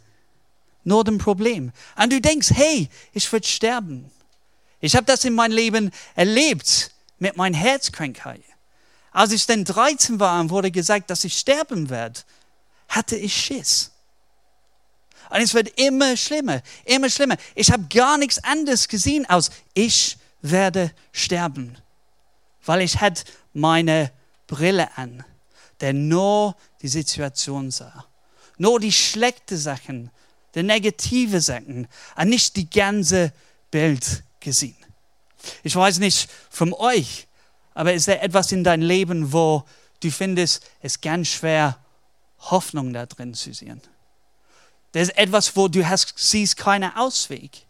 nur 0.85 1.03
das 1.05 1.19
Problem. 1.19 1.73
Und 1.97 2.13
du 2.13 2.21
denkst, 2.21 2.51
hey, 2.55 2.89
ich 3.13 3.33
werde 3.33 3.47
sterben 3.47 4.11
Ich 4.81 4.95
habe 4.95 5.07
das 5.07 5.25
in 5.25 5.35
meinem 5.35 5.53
Leben 5.53 5.91
erlebt 6.15 6.93
mit 7.19 7.37
meiner 7.37 7.57
Herzkrankheit. 7.57 8.43
Als 9.13 9.33
ich 9.33 9.47
dann 9.47 9.65
13 9.65 10.21
war 10.21 10.41
und 10.41 10.51
wurde 10.51 10.71
gesagt, 10.71 11.11
dass 11.11 11.25
ich 11.25 11.37
sterben 11.37 11.91
werde, 11.91 12.21
hatte 12.89 13.17
ich 13.17 13.35
Schiss. 13.35 13.91
Und 15.31 15.41
es 15.41 15.55
wird 15.55 15.81
immer 15.81 16.17
schlimmer, 16.17 16.61
immer 16.85 17.09
schlimmer. 17.09 17.37
Ich 17.55 17.71
habe 17.71 17.85
gar 17.89 18.19
nichts 18.19 18.43
anderes 18.43 18.89
gesehen 18.89 19.27
als 19.27 19.51
ich 19.75 20.19
werde 20.43 20.93
sterben, 21.13 21.77
weil 22.65 22.83
ich 22.83 23.01
hatte 23.01 23.25
meine 23.53 24.11
Brille 24.47 24.97
an, 24.97 25.25
der 25.81 25.93
nur 25.93 26.57
die 26.83 26.89
Situation 26.89 27.71
sah, 27.71 28.07
nur 28.59 28.81
die 28.81 28.93
schlechten 28.93 29.57
Sachen, 29.57 30.11
die 30.55 30.63
negative 30.63 31.41
Sachen, 31.41 31.87
und 32.17 32.29
nicht 32.29 32.57
die 32.57 32.69
ganze 32.69 33.33
Bild 33.71 34.25
gesehen. 34.41 34.77
Ich 35.63 35.77
weiß 35.77 35.99
nicht 35.99 36.29
von 36.51 36.73
euch, 36.73 37.29
aber 37.75 37.93
ist 37.95 38.09
da 38.09 38.13
etwas 38.13 38.53
in 38.53 38.65
deinem 38.65 38.87
Leben, 38.87 39.33
wo 39.33 39.65
du 40.03 40.11
findest, 40.11 40.65
es 40.81 41.01
ganz 41.01 41.29
schwer, 41.29 41.79
Hoffnung 42.39 42.93
da 42.93 43.07
drin 43.07 43.35
zu 43.35 43.53
sehen? 43.53 43.81
Da 44.93 45.01
ist 45.01 45.17
etwas, 45.17 45.55
wo 45.57 45.69
du 45.69 45.87
hast, 45.89 46.15
siehst 46.17 46.57
keinen 46.57 46.95
Ausweg, 46.97 47.67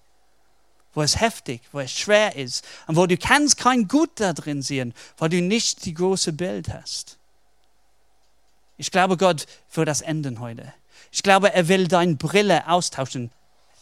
wo 0.95 1.03
es 1.03 1.21
heftig, 1.21 1.61
wo 1.73 1.81
es 1.81 1.93
schwer 1.93 2.37
ist 2.37 2.65
und 2.87 2.97
wo 2.97 3.07
du 3.07 3.17
kannst 3.17 3.59
kein 3.59 3.89
Gut 3.89 4.11
da 4.17 4.33
drin 4.33 4.63
sehen, 4.63 4.95
weil 5.19 5.29
du 5.29 5.43
nicht 5.43 5.85
die 5.85 5.95
große 5.95 6.33
Bild 6.33 6.73
hast. 6.73 7.19
Ich 8.79 8.91
glaube, 8.91 9.19
Gott 9.19 9.47
will 9.75 9.85
das 9.85 10.01
enden 10.01 10.41
heute. 10.41 10.73
Ich 11.13 11.23
glaube, 11.23 11.53
er 11.53 11.69
will 11.69 11.89
deine 11.89 12.15
Brille 12.15 12.67
austauschen. 12.67 13.31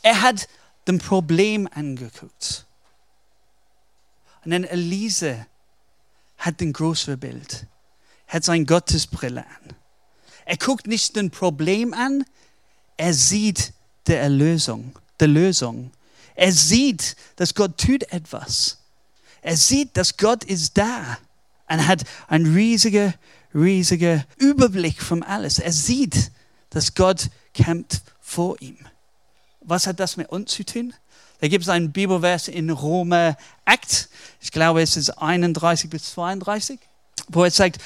Er 0.03 0.23
hat 0.23 0.49
dem 0.89 0.99
Problem 0.99 1.69
angeguckt. 1.73 2.67
Und 4.45 4.51
dann 4.51 4.65
Elise 4.65 5.47
hat 6.39 6.61
den 6.61 6.73
großen 6.73 7.19
Bild, 7.19 7.67
hat 8.27 8.45
seine 8.45 8.65
Gottesbrille 8.65 9.45
an. 9.45 9.75
Er 10.45 10.57
guckt 10.57 10.87
nicht 10.87 11.17
den 11.17 11.31
Problem 11.31 11.93
an, 11.93 12.25
er 12.97 13.13
sieht 13.13 13.73
die 14.07 14.15
Erlösung, 14.15 14.93
die 15.21 15.27
Lösung. 15.27 15.91
Er 16.35 16.53
sieht, 16.53 17.17
dass 17.37 17.55
Gott 17.55 17.79
tut 17.79 18.05
etwas. 18.13 18.79
Er 19.43 19.57
sieht, 19.57 19.97
dass 19.97 20.17
Gott 20.17 20.45
ist 20.45 20.79
da 20.79 21.19
und 21.69 21.87
hat 21.87 22.05
einen 22.29 22.55
riesigen, 22.55 23.15
riesigen 23.55 24.25
Überblick 24.37 25.03
von 25.03 25.23
alles. 25.23 25.59
Er 25.59 25.73
sieht, 25.73 26.31
dass 26.71 26.95
Gott 26.95 27.29
kämpft 27.55 28.03
vor 28.21 28.61
ihm. 28.61 28.79
Was 29.61 29.87
hat 29.87 30.01
das 30.01 30.17
mit 30.17 30.29
uns 30.31 30.53
zu 30.53 30.65
tun? 30.65 30.95
Da 31.41 31.49
gibt 31.49 31.63
es 31.65 31.69
einen 31.69 31.93
Bibelvers 31.93 32.49
in 32.49 32.71
Rome 32.71 33.37
8, 33.65 34.09
ich 34.41 34.51
glaube 34.51 34.83
es 34.83 34.97
ist 34.97 35.11
31 35.11 35.89
bis 35.89 36.13
32, 36.13 36.81
wo 37.29 37.45
er 37.45 37.51
sagt, 37.51 37.79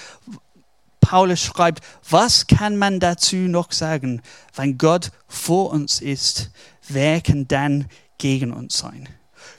Paulus 1.00 1.40
schreibt, 1.40 1.84
was 2.08 2.46
kann 2.46 2.76
man 2.76 3.00
dazu 3.00 3.36
noch 3.36 3.72
sagen? 3.72 4.22
Wenn 4.54 4.78
Gott 4.78 5.10
vor 5.28 5.70
uns 5.70 6.00
ist, 6.00 6.50
wer 6.88 7.20
kann 7.20 7.46
dann 7.48 7.86
gegen 8.18 8.52
uns 8.52 8.78
sein? 8.78 9.08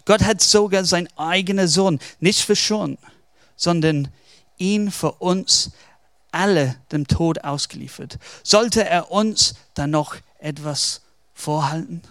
Gott 0.05 0.23
hat 0.23 0.41
sogar 0.41 0.85
seinen 0.85 1.09
eigenen 1.17 1.67
Sohn 1.67 1.99
nicht 2.19 2.39
verschont, 2.39 2.99
sondern 3.55 4.07
ihn 4.57 4.89
für 4.89 5.11
uns 5.13 5.71
alle 6.31 6.75
dem 6.91 7.07
Tod 7.07 7.43
ausgeliefert. 7.43 8.17
Sollte 8.41 8.87
er 8.87 9.11
uns 9.11 9.53
dann 9.75 9.91
noch 9.91 10.15
etwas 10.39 11.01
vorhalten? 11.33 12.01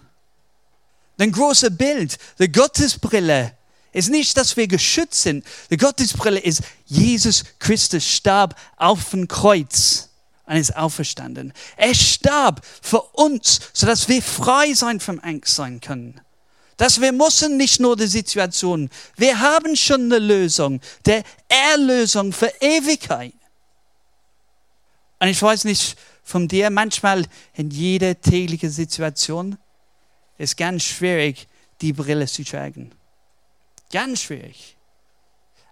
Ein 1.22 1.30
großes 1.30 1.76
Bild, 1.76 2.18
die 2.40 2.50
Gottesbrille 2.50 3.56
ist 3.92 4.10
nicht, 4.10 4.36
dass 4.36 4.56
wir 4.56 4.66
geschützt 4.66 5.22
sind. 5.22 5.44
Die 5.70 5.76
Gottesbrille 5.76 6.40
ist, 6.40 6.62
Jesus 6.86 7.44
Christus 7.60 8.04
starb 8.04 8.56
auf 8.76 9.10
dem 9.10 9.28
Kreuz 9.28 10.08
und 10.46 10.56
ist 10.56 10.74
auferstanden. 10.74 11.52
Er 11.76 11.94
starb 11.94 12.66
für 12.80 13.02
uns, 13.02 13.60
sodass 13.72 14.08
wir 14.08 14.20
frei 14.20 14.74
sein 14.74 14.98
vom 14.98 15.20
Angst 15.20 15.54
sein 15.54 15.80
können. 15.80 16.20
Dass 16.76 17.00
wir 17.00 17.12
müssen 17.12 17.56
nicht 17.56 17.78
nur 17.78 17.96
die 17.96 18.08
Situation, 18.08 18.90
wir 19.16 19.38
haben 19.38 19.76
schon 19.76 20.06
eine 20.06 20.18
Lösung, 20.18 20.80
der 21.04 21.22
Erlösung 21.48 22.32
für 22.32 22.52
Ewigkeit. 22.60 23.34
Und 25.20 25.28
ich 25.28 25.40
weiß 25.40 25.66
nicht 25.66 25.96
von 26.24 26.48
dir, 26.48 26.68
manchmal 26.70 27.26
in 27.54 27.70
jeder 27.70 28.20
täglichen 28.20 28.70
Situation, 28.70 29.56
ist 30.38 30.56
ganz 30.56 30.82
schwierig, 30.82 31.48
die 31.80 31.92
Brille 31.92 32.26
zu 32.26 32.44
tragen. 32.44 32.92
Ganz 33.92 34.22
schwierig. 34.22 34.76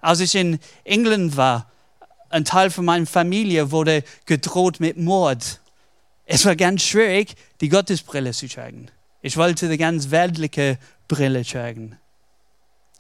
Als 0.01 0.21
ich 0.21 0.35
in 0.35 0.59
England 0.85 1.37
war, 1.37 1.71
ein 2.31 2.45
Teil 2.45 2.71
von 2.71 2.85
meiner 2.85 3.07
Familie 3.07 3.71
wurde 3.71 4.05
gedroht 4.27 4.81
mit 4.81 4.97
Mord. 4.97 5.61
Es 6.25 6.45
war 6.45 6.55
ganz 6.55 6.83
schwierig, 6.83 7.35
die 7.61 7.69
Gottesbrille 7.69 8.33
zu 8.33 8.49
tragen. 8.49 8.91
Ich 9.23 9.37
wollte 9.37 9.69
die 9.69 9.77
ganz 9.77 10.11
weltliche 10.11 10.79
Brille 11.09 11.45
tragen. 11.45 11.99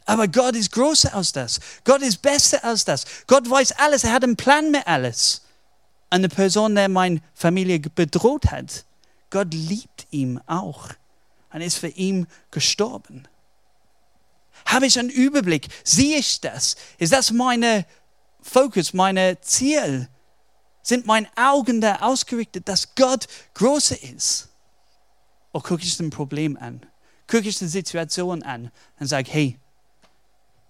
Aber 0.04 0.26
Gott 0.26 0.56
ist 0.56 0.72
größer 0.72 1.14
als 1.14 1.32
das. 1.32 1.60
Gott 1.84 2.02
ist 2.02 2.20
besser 2.20 2.64
als 2.64 2.84
das. 2.84 3.04
Gott 3.26 3.48
weiß 3.48 3.72
alles. 3.72 4.04
Er 4.04 4.12
hat 4.12 4.24
einen 4.24 4.36
Plan 4.36 4.70
mit 4.70 4.86
alles. 4.86 5.42
Eine 6.10 6.28
Person, 6.28 6.74
der 6.74 6.88
meine 6.88 7.20
Familie 7.34 7.78
bedroht 7.78 8.50
hat, 8.50 8.84
Gott 9.30 9.54
liebt 9.54 10.08
ihn 10.10 10.40
auch 10.46 10.88
und 11.52 11.60
ist 11.60 11.78
für 11.78 11.88
ihn 11.88 12.26
gestorben. 12.50 13.26
Habe 14.66 14.86
ich 14.86 14.98
einen 14.98 15.10
Überblick? 15.10 15.68
Sehe 15.84 16.18
ich 16.18 16.40
das? 16.40 16.76
Ist 16.98 17.12
das 17.12 17.30
mein 17.30 17.84
Fokus, 18.42 18.92
mein 18.92 19.36
Ziel? 19.40 20.08
Sind 20.82 21.06
meine 21.06 21.28
Augen 21.36 21.80
da 21.80 21.96
ausgerichtet, 21.96 22.68
dass 22.68 22.94
Gott 22.94 23.26
größer 23.54 24.02
ist? 24.02 24.48
Oder 25.52 25.62
gucke 25.62 25.82
ich 25.82 25.98
ein 26.00 26.10
Problem 26.10 26.56
an? 26.56 26.86
Gucke 27.26 27.48
ich 27.48 27.58
die 27.58 27.66
Situation 27.66 28.42
an 28.42 28.70
und 28.98 29.06
sage, 29.06 29.30
hey, 29.30 29.58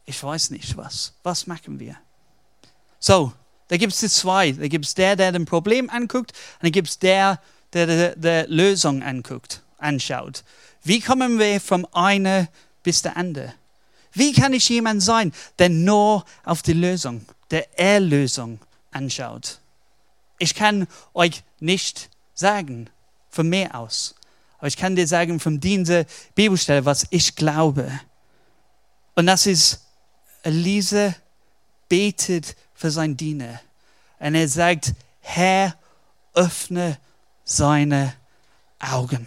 ich 0.04 0.22
weiß 0.22 0.50
nicht 0.50 0.76
was. 0.76 1.14
Was 1.22 1.46
machen 1.46 1.78
wir? 1.78 1.96
So, 2.98 3.32
da 3.68 3.76
gibt 3.76 3.92
es 3.92 4.00
die 4.00 4.08
zwei. 4.08 4.52
Da 4.52 4.68
gibt 4.68 4.84
es 4.84 4.94
der, 4.94 5.16
der 5.16 5.32
ein 5.34 5.46
Problem 5.46 5.88
anguckt, 5.88 6.32
und 6.32 6.64
da 6.64 6.70
gibt 6.70 6.88
es 6.88 6.98
der, 6.98 7.40
der 7.72 8.16
die 8.16 8.52
Lösung 8.52 9.02
anguckt, 9.02 9.62
anschaut. 9.82 10.44
Wie 10.82 11.00
kommen 11.00 11.38
wir 11.38 11.60
vom 11.60 11.86
einen 11.92 12.48
bis 12.82 13.02
der 13.02 13.16
andere? 13.16 13.54
Wie 14.12 14.32
kann 14.32 14.52
ich 14.52 14.68
jemand 14.68 15.02
sein, 15.02 15.32
der 15.58 15.68
nur 15.68 16.24
auf 16.44 16.62
die 16.62 16.72
Lösung, 16.72 17.24
der 17.50 17.78
Erlösung 17.78 18.60
anschaut? 18.90 19.60
Ich 20.38 20.54
kann 20.54 20.86
euch 21.14 21.42
nicht 21.60 22.08
sagen 22.34 22.90
von 23.28 23.48
mir 23.48 23.74
aus, 23.74 24.14
aber 24.58 24.68
ich 24.68 24.76
kann 24.76 24.96
dir 24.96 25.06
sagen 25.06 25.38
von 25.38 25.60
dieser 25.60 26.04
Bibelstelle, 26.34 26.84
was 26.84 27.06
ich 27.10 27.36
glaube. 27.36 28.00
Und 29.14 29.26
das 29.26 29.46
ist, 29.46 29.84
Elise 30.42 31.14
betet 31.88 32.56
für 32.74 32.90
sein 32.90 33.16
Diener. 33.16 33.60
Und 34.18 34.34
er 34.34 34.48
sagt, 34.48 34.94
Herr, 35.20 35.76
öffne 36.34 36.98
seine 37.44 38.14
Augen. 38.78 39.26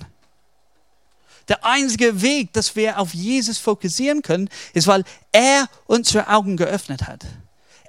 Der 1.47 1.65
einzige 1.65 2.21
Weg, 2.21 2.53
dass 2.53 2.75
wir 2.75 2.99
auf 2.99 3.13
Jesus 3.13 3.57
fokussieren 3.57 4.21
können, 4.21 4.49
ist, 4.73 4.87
weil 4.87 5.03
er 5.31 5.67
unsere 5.85 6.27
Augen 6.29 6.57
geöffnet 6.57 7.03
hat. 7.07 7.25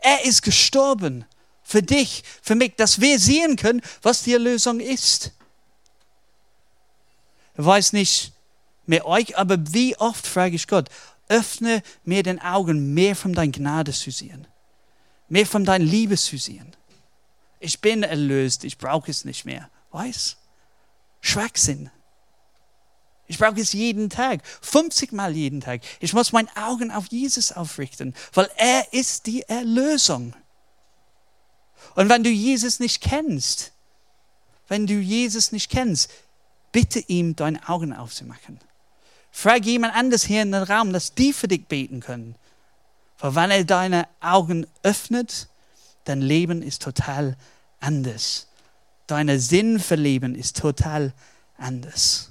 Er 0.03 0.25
ist 0.25 0.43
gestorben 0.43 1.25
für 1.63 1.83
dich, 1.83 2.25
für 2.43 2.55
mich, 2.55 2.75
dass 2.77 3.01
wir 3.01 3.19
sehen 3.19 3.57
können, 3.57 3.81
was 4.03 4.23
die 4.23 4.33
Erlösung 4.33 4.81
ist. 4.81 5.33
Ich 7.57 7.65
weiß 7.65 7.93
nicht 7.93 8.33
mehr 8.87 9.07
euch, 9.07 9.39
aber 9.39 9.57
wie 9.73 9.97
oft 9.97 10.27
frage 10.27 10.57
ich 10.57 10.67
Gott, 10.67 10.89
öffne 11.29 11.83
mir 12.05 12.23
den 12.23 12.41
Augen, 12.41 12.93
mehr 12.93 13.17
von 13.17 13.33
deiner 13.33 13.53
Gnade 13.53 13.93
zu 13.93 14.11
sehen, 14.11 14.47
mehr 15.29 15.47
von 15.47 15.65
deiner 15.65 15.85
Liebe 15.85 16.17
zu 16.17 16.37
sehen. 16.37 16.77
Ich 17.61 17.81
bin 17.81 18.03
erlöst, 18.03 18.65
ich 18.65 18.77
brauche 18.77 19.11
es 19.11 19.25
nicht 19.25 19.47
mehr. 19.47 19.71
Weiß? 19.91 20.37
Schwachsinn. 21.21 21.91
Ich 23.27 23.39
brauche 23.39 23.61
es 23.61 23.73
jeden 23.73 24.11
Tag, 24.11 24.43
50 24.61 25.13
Mal 25.13 25.35
jeden 25.35 25.61
Tag. 25.61 25.81
Ich 26.01 26.13
muss 26.13 26.33
meine 26.33 26.49
Augen 26.57 26.91
auf 26.91 27.07
Jesus 27.09 27.53
aufrichten, 27.53 28.15
weil 28.35 28.51
er 28.57 28.93
ist 28.93 29.27
die 29.27 29.43
Erlösung. 29.43 30.35
Und 31.95 32.09
wenn 32.09 32.23
du 32.23 32.31
Jesus 32.31 32.81
nicht 32.81 33.01
kennst, 33.01 33.73
wenn 34.69 34.87
du 34.87 34.95
Jesus 34.95 35.53
nicht 35.53 35.71
kennst, 35.71 36.11
bitte 36.73 37.01
ihm 37.01 37.37
deine 37.37 37.69
Augen 37.69 37.93
aufzumachen. 37.93 38.59
Frag 39.31 39.65
jemand 39.65 39.95
anders 39.95 40.25
hier 40.25 40.43
in 40.43 40.53
den 40.53 40.63
Raum, 40.63 40.93
dass 40.93 41.15
die 41.15 41.33
für 41.33 41.49
dich 41.49 41.67
beten 41.67 42.01
können. 42.01 42.35
Weil 43.19 43.35
wenn 43.35 43.51
er 43.51 43.65
deine 43.65 44.09
Augen 44.21 44.67
öffnet, 44.83 45.49
dein 46.05 46.21
Leben 46.21 46.63
ist 46.63 46.83
total 46.83 47.37
anders. 47.81 48.49
Dein 49.07 49.39
Sinn 49.39 49.81
für 49.81 49.97
Leben 49.97 50.35
ist 50.35 50.57
total 50.57 51.13
anders. 51.59 52.31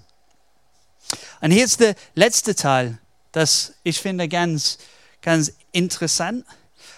Und 1.44 1.52
hier 1.52 1.66
ist 1.66 1.80
der 1.80 1.94
letzte 2.16 2.56
Teil 2.56 2.98
das 3.34 3.74
ich 3.84 4.00
finde 4.00 4.30
ganz, 4.30 4.78
ganz 5.22 5.52
interessant. 5.74 6.46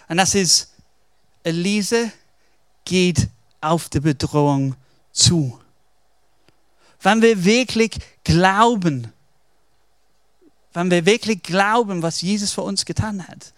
Und 0.08 0.18
das 0.18 0.36
ist, 0.36 0.74
Elise 1.44 2.12
geht 2.84 3.28
auf 3.62 3.90
die 3.90 4.02
Bedrohung 4.02 4.75
zu. 5.12 5.60
Wenn 7.02 7.22
wir 7.22 7.44
wirklich 7.44 7.98
glauben, 8.24 9.12
wenn 10.74 10.92
wir 10.92 11.06
wirklich 11.06 11.42
glauben, 11.42 12.02
was 12.02 12.22
Jesus 12.22 12.52
für 12.52 12.62
uns 12.62 12.86
getan 12.86 13.25
hat, 13.28 13.54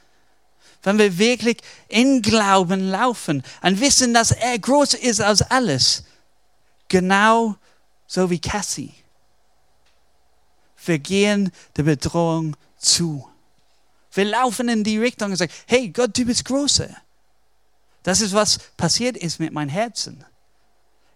wenn 0.83 0.99
wir 0.99 1.17
wirklich 1.17 1.57
in 1.87 2.21
Glauben 2.21 2.89
laufen 2.91 3.43
und 3.63 3.81
wissen, 3.81 4.13
dass 4.13 4.31
er 4.31 4.59
größer 4.59 5.01
ist 5.01 5.19
als 5.19 5.41
alles, 5.41 6.03
genau 6.87 7.55
so 8.05 8.29
wie 8.29 8.39
Cassie. 8.39 8.93
Wir 10.87 10.99
gehen 10.99 11.51
der 11.75 11.83
Bedrohung 11.83 12.55
zu. 12.77 13.27
Wir 14.13 14.25
laufen 14.25 14.69
in 14.69 14.83
die 14.83 14.97
Richtung 14.97 15.31
und 15.31 15.37
sagen, 15.37 15.51
hey 15.67 15.89
Gott, 15.89 16.17
du 16.17 16.25
bist 16.25 16.45
größer. 16.45 16.89
Das 18.03 18.21
ist, 18.21 18.33
was 18.33 18.59
passiert 18.77 19.17
ist 19.17 19.39
mit 19.39 19.51
meinem 19.51 19.69
Herzen. 19.69 20.23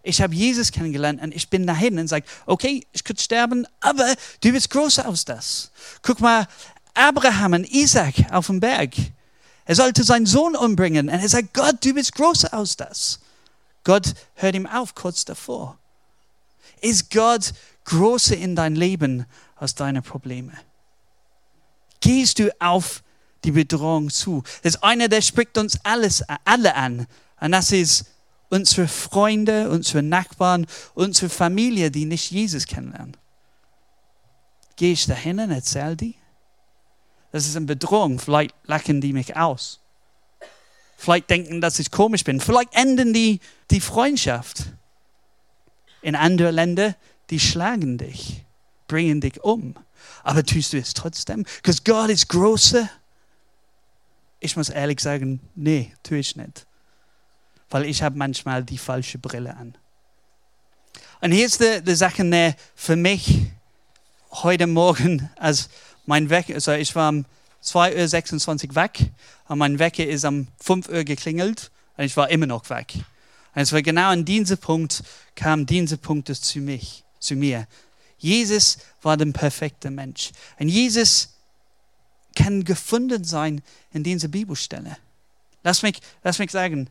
Ich 0.04 0.22
habe 0.22 0.34
Jesus 0.34 0.72
kennengelernt 0.72 1.22
und 1.22 1.34
ich 1.34 1.50
bin 1.50 1.66
dahin 1.66 2.00
und 2.00 2.08
sage, 2.08 2.25
okay, 2.46 2.86
ich 2.92 3.04
könnte 3.04 3.24
sterben, 3.24 3.68
aber 3.80 4.16
du 4.42 4.51
bist 4.51 4.70
größer 4.72 5.06
als 5.06 5.25
das. 5.25 5.72
Guck 6.01 6.20
mal, 6.20 6.48
Abraham 6.94 7.54
und 7.54 7.72
Isaac 7.72 8.13
auf 8.32 8.48
dem 8.48 8.60
Berg. 8.60 8.94
Er 9.66 9.75
sollte 9.75 10.04
seinen 10.04 10.25
Sohn 10.25 10.56
umbringen 10.56 11.08
und 11.08 11.20
er 11.20 11.30
sagt, 11.30 11.54
Gott, 11.54 11.78
du 11.86 11.94
bist 11.94 12.13
größer 12.16 12.54
als 12.54 12.75
das. 12.75 13.20
Gott 13.84 14.13
hört 14.36 14.56
ihm 14.56 14.68
auf 14.68 14.96
kurz 14.96 15.24
davor. 15.24 15.78
Ist 16.82 17.12
Gott 17.12 17.54
größer 17.86 18.36
in 18.36 18.56
dein 18.56 18.76
Leben 18.76 19.26
als 19.56 19.76
deine 19.76 20.02
Probleme? 20.02 20.52
Gehst 22.00 22.40
du 22.40 22.52
auf 22.60 23.04
die 23.44 23.52
Bedrohung 23.52 24.10
zu? 24.10 24.44
Das 24.64 24.76
ist 24.76 24.84
einer, 24.84 25.08
der 25.08 25.22
spricht 25.22 25.58
uns 25.58 25.80
alles, 25.84 26.24
alle 26.44 26.76
an. 26.76 27.08
Und 27.40 27.52
das 27.52 27.72
ist 27.72 28.06
unsere 28.50 28.88
Freunde, 28.88 29.70
unsere 29.70 30.04
Nachbarn, 30.04 30.66
unsere 30.94 31.30
Familie, 31.30 31.92
die 31.92 32.06
nicht 32.06 32.32
Jesus 32.32 32.66
kennenlernen. 32.66 33.16
Gehe 34.76 34.94
ich 34.94 35.06
dahin 35.06 35.40
und 35.40 35.52
erzähle 35.52 35.96
die? 35.96 36.16
Das 37.32 37.48
ist 37.48 37.56
eine 37.56 37.66
Bedrohung. 37.66 38.20
Vielleicht 38.20 38.54
lachen 38.66 39.00
die 39.00 39.14
mich 39.14 39.38
aus. 39.38 39.80
Vielleicht 40.98 41.30
denken, 41.30 41.62
dass 41.62 41.80
ich 41.80 41.92
komisch 41.92 42.24
bin. 42.24 42.40
Vielleicht 42.40 42.74
enden 42.74 43.14
die 43.14 43.40
die 43.72 43.82
Freundschaft. 43.82 44.66
In 46.01 46.15
anderen 46.15 46.55
Ländern, 46.55 46.96
die 47.29 47.39
schlagen 47.39 47.98
dich, 47.98 48.46
bringen 48.88 49.22
dich 49.22 49.43
um. 49.43 49.75
Aber 50.24 50.43
tust 50.43 50.74
du 50.74 50.77
es 50.77 50.93
trotzdem? 50.93 51.46
Because 51.58 51.81
Gott 51.84 52.10
ist 52.10 52.27
größer. 52.29 52.89
Ich 54.39 54.58
muss 54.58 54.70
ehrlich 54.70 55.00
sagen, 55.00 55.39
nee, 55.55 55.93
tue 56.03 56.17
ich 56.17 56.36
nicht 56.36 56.65
weil 57.72 57.86
ich 57.86 58.03
habe 58.03 58.17
manchmal 58.17 58.63
die 58.63 58.77
falsche 58.77 59.17
Brille 59.17 59.55
an. 59.55 59.75
Und 61.22 61.31
hier 61.31 61.46
ist 61.46 61.62
die, 61.62 61.81
die 61.81 61.96
Sache 61.96 62.24
ne, 62.24 62.55
für 62.75 62.96
mich 62.96 63.48
heute 64.31 64.67
Morgen, 64.67 65.29
als 65.38 65.70
mein 66.05 66.29
Wecker, 66.29 66.55
also 66.55 66.74
ich 66.74 66.93
war 66.96 67.10
um 67.10 67.25
2.26 67.63 68.70
Uhr 68.70 68.75
weg 68.75 69.12
und 69.48 69.60
mein 69.60 69.79
Wecker 69.79 70.05
ist 70.05 70.25
um 70.25 70.48
5 70.60 70.89
Uhr 70.89 71.03
geklingelt 71.03 71.72
und 71.96 72.03
ich 72.03 72.17
war 72.17 72.29
immer 72.29 72.48
noch 72.48 72.70
weg. 72.70 72.93
Und 73.53 73.62
es 73.62 73.72
war 73.72 73.81
genau 73.81 74.10
an 74.10 74.25
diesem 74.25 74.58
Punkt, 74.58 75.03
kam 75.36 75.65
dieser 75.65 75.98
Punkt 75.98 76.34
zu, 76.34 76.60
mich, 76.60 77.03
zu 77.20 77.36
mir. 77.36 77.67
Jesus 78.17 78.77
war 79.01 79.17
der 79.17 79.25
perfekte 79.34 79.89
Mensch. 79.89 80.31
Und 80.60 80.70
Jesus 80.70 81.29
kann 82.36 82.63
gefunden 82.63 83.24
sein 83.24 83.62
in 83.91 84.03
dieser 84.03 84.27
Bibelstelle. 84.27 84.98
Lass 85.63 85.81
mich, 85.81 86.00
lass 86.24 86.39
mich 86.39 86.51
sagen, 86.51 86.89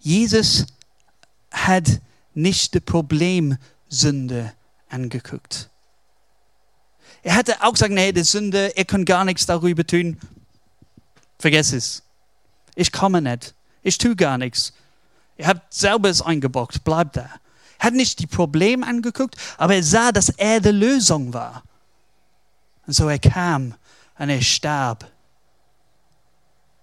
Jesus 0.00 0.66
hat 1.50 2.00
nicht 2.34 2.74
das 2.74 2.82
Problem 2.82 3.56
Sünde 3.88 4.52
angeguckt. 4.88 5.68
Er 7.22 7.36
hätte 7.36 7.62
auch 7.62 7.72
gesagt, 7.72 7.92
nee, 7.92 8.12
die 8.12 8.22
Sünde, 8.22 8.72
ihr 8.76 8.84
könnt 8.84 9.06
gar 9.06 9.24
nichts 9.24 9.46
darüber 9.46 9.86
tun. 9.86 10.18
Vergiss 11.38 11.72
es. 11.72 12.02
Ich 12.74 12.92
komme 12.92 13.20
nicht. 13.20 13.54
Ich 13.82 13.98
tue 13.98 14.16
gar 14.16 14.38
nichts. 14.38 14.72
Ihr 15.40 15.46
habt 15.46 15.72
selber 15.72 16.10
es 16.10 16.20
eingebockt. 16.20 16.84
Bleibt 16.84 17.16
da. 17.16 17.30
Er 17.78 17.86
hat 17.86 17.94
nicht 17.94 18.18
die 18.18 18.26
Probleme 18.26 18.86
angeguckt, 18.86 19.36
aber 19.56 19.74
er 19.74 19.82
sah, 19.82 20.12
dass 20.12 20.28
er 20.28 20.60
die 20.60 20.68
Lösung 20.68 21.32
war. 21.32 21.62
Und 22.86 22.92
so 22.92 23.08
er 23.08 23.18
kam 23.18 23.74
und 24.18 24.28
er 24.28 24.42
starb. 24.42 25.10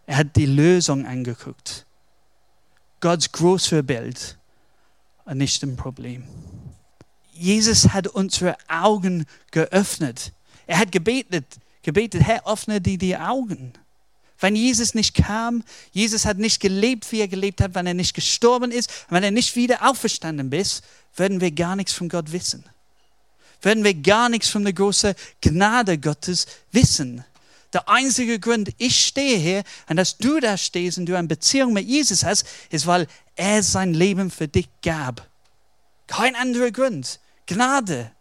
Er 0.08 0.18
hat 0.18 0.36
die 0.36 0.48
Lösung 0.48 1.06
angeguckt. 1.06 1.86
Gottes 3.00 3.32
große 3.32 3.84
Bild 3.84 4.40
und 5.26 5.38
nicht 5.38 5.62
ein 5.62 5.76
Problem. 5.76 6.24
Jesus 7.34 7.90
hat 7.94 8.08
unsere 8.08 8.58
Augen 8.68 9.28
geöffnet. 9.52 10.34
Er 10.66 10.80
hat 10.80 10.92
gebetet, 10.92 11.60
gebetet, 11.84 12.24
Herr, 12.24 12.48
öffne 12.48 12.82
dir 12.82 12.98
die 12.98 13.16
Augen. 13.16 13.74
Wenn 14.40 14.56
Jesus 14.56 14.94
nicht 14.94 15.16
kam, 15.16 15.64
Jesus 15.92 16.26
hat 16.26 16.38
nicht 16.38 16.60
gelebt, 16.60 17.12
wie 17.12 17.22
er 17.22 17.28
gelebt 17.28 17.60
hat, 17.62 17.74
wenn 17.74 17.88
er 17.88 17.94
nicht 17.94 18.14
gestorben 18.14 18.72
ist, 18.72 18.92
wenn 19.10 19.24
er 19.24 19.32
nicht 19.32 19.56
wieder 19.56 19.90
auferstanden 19.90 20.52
ist, 20.52 20.84
würden 21.16 21.42
wir 21.42 21.52
gar 21.52 21.76
nichts 21.76 21.94
von 21.94 22.10
Gott 22.10 22.32
wissen. 22.32 22.64
Würden 23.62 23.84
wir 23.84 23.96
gar 23.96 24.30
nichts 24.30 24.50
von 24.50 24.64
der 24.64 24.74
großen 24.74 25.16
Gnade 25.42 25.98
Gottes 25.98 26.46
wissen. 26.72 27.24
Der 27.74 27.90
einzige 27.90 28.40
Grund, 28.40 28.72
ich 28.78 29.06
stehe 29.06 29.38
hier 29.38 29.64
und 29.90 29.98
dass 29.98 30.18
du 30.18 30.40
da 30.40 30.56
stehst 30.58 31.00
und 31.00 31.08
du 31.08 31.18
eine 31.18 31.28
Beziehung 31.28 31.74
mit 31.74 31.88
Jesus 31.88 32.24
hast, 32.24 32.46
ist, 32.70 32.86
weil 32.86 33.08
er 33.36 33.64
sein 33.64 33.94
Leben 33.94 34.32
für 34.32 34.48
dich 34.48 34.70
gab. 34.84 35.28
Kein 36.06 36.36
anderer 36.36 36.72
Grund. 36.72 37.20
Gnade. 37.48 38.12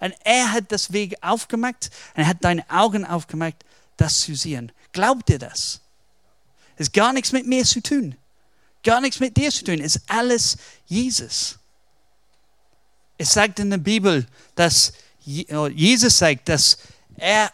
Und 0.00 0.14
er 0.24 0.52
hat 0.52 0.72
das 0.72 0.92
Weg 0.92 1.16
aufgemacht 1.22 1.90
und 2.14 2.22
er 2.22 2.28
hat 2.28 2.38
deine 2.40 2.68
Augen 2.68 3.04
aufgemacht, 3.04 3.56
das 3.96 4.20
zu 4.20 4.34
sehen. 4.34 4.72
Glaubt 4.92 5.28
dir 5.28 5.38
das? 5.38 5.80
Es 6.76 6.88
ist 6.88 6.92
gar 6.92 7.12
nichts 7.12 7.32
mit 7.32 7.46
mir 7.46 7.64
zu 7.64 7.80
tun. 7.80 8.16
Gar 8.82 9.00
nichts 9.00 9.20
mit 9.20 9.36
dir 9.36 9.50
zu 9.50 9.64
tun. 9.64 9.80
Es 9.80 9.96
ist 9.96 10.04
alles 10.08 10.56
Jesus. 10.86 11.58
Es 13.16 13.32
sagt 13.32 13.58
in 13.58 13.70
der 13.70 13.78
Bibel, 13.78 14.26
dass 14.54 14.92
Jesus 15.24 16.18
sagt, 16.18 16.48
dass 16.48 16.78
er 17.16 17.52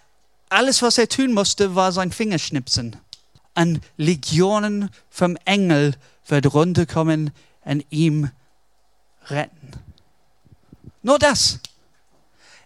alles, 0.48 0.82
was 0.82 0.98
er 0.98 1.08
tun 1.08 1.32
musste, 1.32 1.74
war 1.74 1.92
sein 1.92 2.10
Fingerschnipsen. 2.10 2.96
Und 3.54 3.80
Legionen 3.96 4.90
vom 5.10 5.36
Engel 5.44 5.94
wird 6.26 6.52
runterkommen 6.52 7.30
und 7.64 7.84
ihm 7.90 8.30
retten. 9.26 9.70
Nur 11.02 11.18
das. 11.18 11.60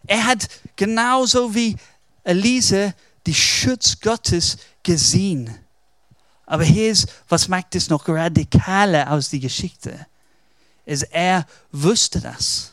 Er 0.07 0.27
hat 0.27 0.49
genauso 0.77 1.55
wie 1.55 1.77
Elise 2.25 2.95
die 3.27 3.35
Schutz 3.35 4.01
Gottes 4.01 4.59
gesehen. 4.83 5.59
Aber 6.47 6.65
hier 6.65 6.91
ist, 6.91 7.09
was 7.29 7.49
macht 7.49 7.75
es 7.75 7.89
noch 7.89 8.09
radikaler 8.09 9.11
aus 9.11 9.31
der 9.31 9.41
Geschichte? 9.41 10.07
Ist, 10.85 11.05
er 11.05 11.47
wusste 11.73 12.21
das. 12.21 12.73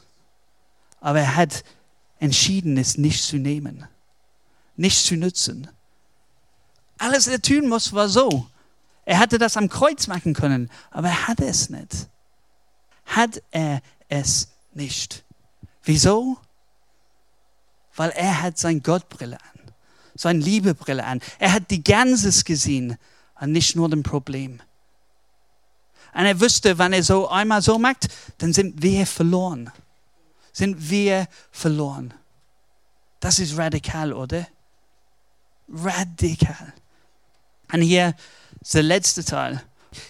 Aber 1.00 1.20
er 1.20 1.36
hat 1.36 1.64
entschieden, 2.20 2.78
es 2.78 2.98
nicht 2.98 3.24
zu 3.24 3.38
nehmen 3.38 3.88
nicht 4.82 5.06
zu 5.06 5.16
nützen. 5.16 5.68
Alles, 6.98 7.28
was 7.28 7.34
er 7.34 7.42
tun 7.42 7.70
muss, 7.70 7.94
war 7.94 8.10
so. 8.10 8.48
Er 9.06 9.20
hätte 9.20 9.38
das 9.38 9.58
am 9.58 9.70
Kreuz 9.70 10.08
machen 10.08 10.34
können, 10.34 10.70
aber 10.92 11.10
er 11.10 11.28
hatte 11.28 11.46
es 11.46 11.70
nicht. 11.70 12.08
Hat 13.06 13.42
er 13.52 13.82
es 14.10 14.50
nicht. 14.74 15.24
Wieso? 15.84 16.38
Weil 17.96 18.12
er 18.12 18.42
hat 18.42 18.58
seine 18.58 18.82
Gottbrille 18.82 19.38
an, 19.38 19.60
seine 20.22 20.40
Liebebrille 20.40 21.04
an. 21.04 21.20
Er 21.40 21.54
hat 21.54 21.72
die 21.72 21.84
Ganzes 21.84 22.46
gesehen 22.46 22.98
und 23.40 23.52
nicht 23.52 23.76
nur 23.76 23.90
den 23.90 24.04
Problem. 24.04 24.62
Und 26.14 26.26
er 26.26 26.40
wusste, 26.40 26.78
wenn 26.78 26.94
er 26.94 27.04
so 27.04 27.30
einmal 27.30 27.62
so 27.62 27.80
macht, 27.80 28.08
dann 28.38 28.54
sind 28.54 28.82
wir 28.82 29.06
verloren. 29.06 29.72
Sind 30.52 30.90
wir 30.90 31.28
verloren. 31.52 32.14
Das 33.20 33.40
ist 33.40 33.58
radikal, 33.58 34.14
oder? 34.14 34.46
radikal. 35.74 36.74
Und 37.72 37.82
hier 37.82 38.16
der 38.74 38.84
letzte 38.84 39.24
Teil. 39.24 39.64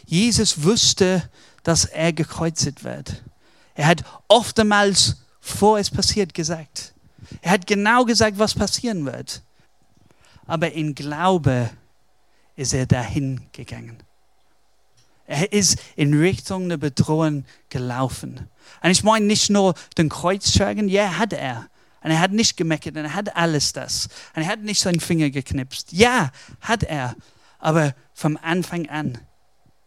Jesus 0.05 0.63
wusste, 0.63 1.29
dass 1.63 1.85
er 1.85 2.13
gekreuzigt 2.13 2.83
wird. 2.83 3.23
Er 3.75 3.87
hat 3.87 4.03
oftmals, 4.27 5.17
vor 5.39 5.79
es 5.79 5.89
passiert, 5.89 6.33
gesagt. 6.33 6.93
Er 7.41 7.51
hat 7.51 7.67
genau 7.67 8.03
gesagt, 8.05 8.37
was 8.37 8.53
passieren 8.53 9.05
wird. 9.05 9.41
Aber 10.51 10.73
in 10.73 10.95
Glaube 10.95 11.69
ist 12.57 12.73
er 12.73 12.85
dahin 12.85 13.39
gegangen. 13.53 13.95
Er 15.25 15.53
ist 15.53 15.79
in 15.95 16.13
Richtung 16.19 16.67
der 16.67 16.75
Bedrohung 16.75 17.45
gelaufen. 17.69 18.49
Und 18.83 18.91
ich 18.91 19.01
meine 19.01 19.25
nicht 19.25 19.49
nur 19.49 19.75
den 19.97 20.09
Kreuz 20.09 20.51
tragen, 20.51 20.89
ja, 20.89 21.17
hat 21.17 21.31
er. 21.31 21.69
Und 22.03 22.11
er 22.11 22.19
hat 22.19 22.33
nicht 22.33 22.57
gemeckert 22.57 22.97
und 22.97 23.05
er 23.05 23.13
hat 23.13 23.33
alles 23.37 23.71
das. 23.71 24.09
Und 24.35 24.41
er 24.41 24.49
hat 24.49 24.59
nicht 24.59 24.81
seinen 24.81 24.99
Finger 24.99 25.29
geknipst. 25.29 25.93
Ja, 25.93 26.31
hat 26.59 26.83
er. 26.83 27.15
Aber 27.57 27.95
vom 28.13 28.37
Anfang 28.41 28.89
an 28.89 29.19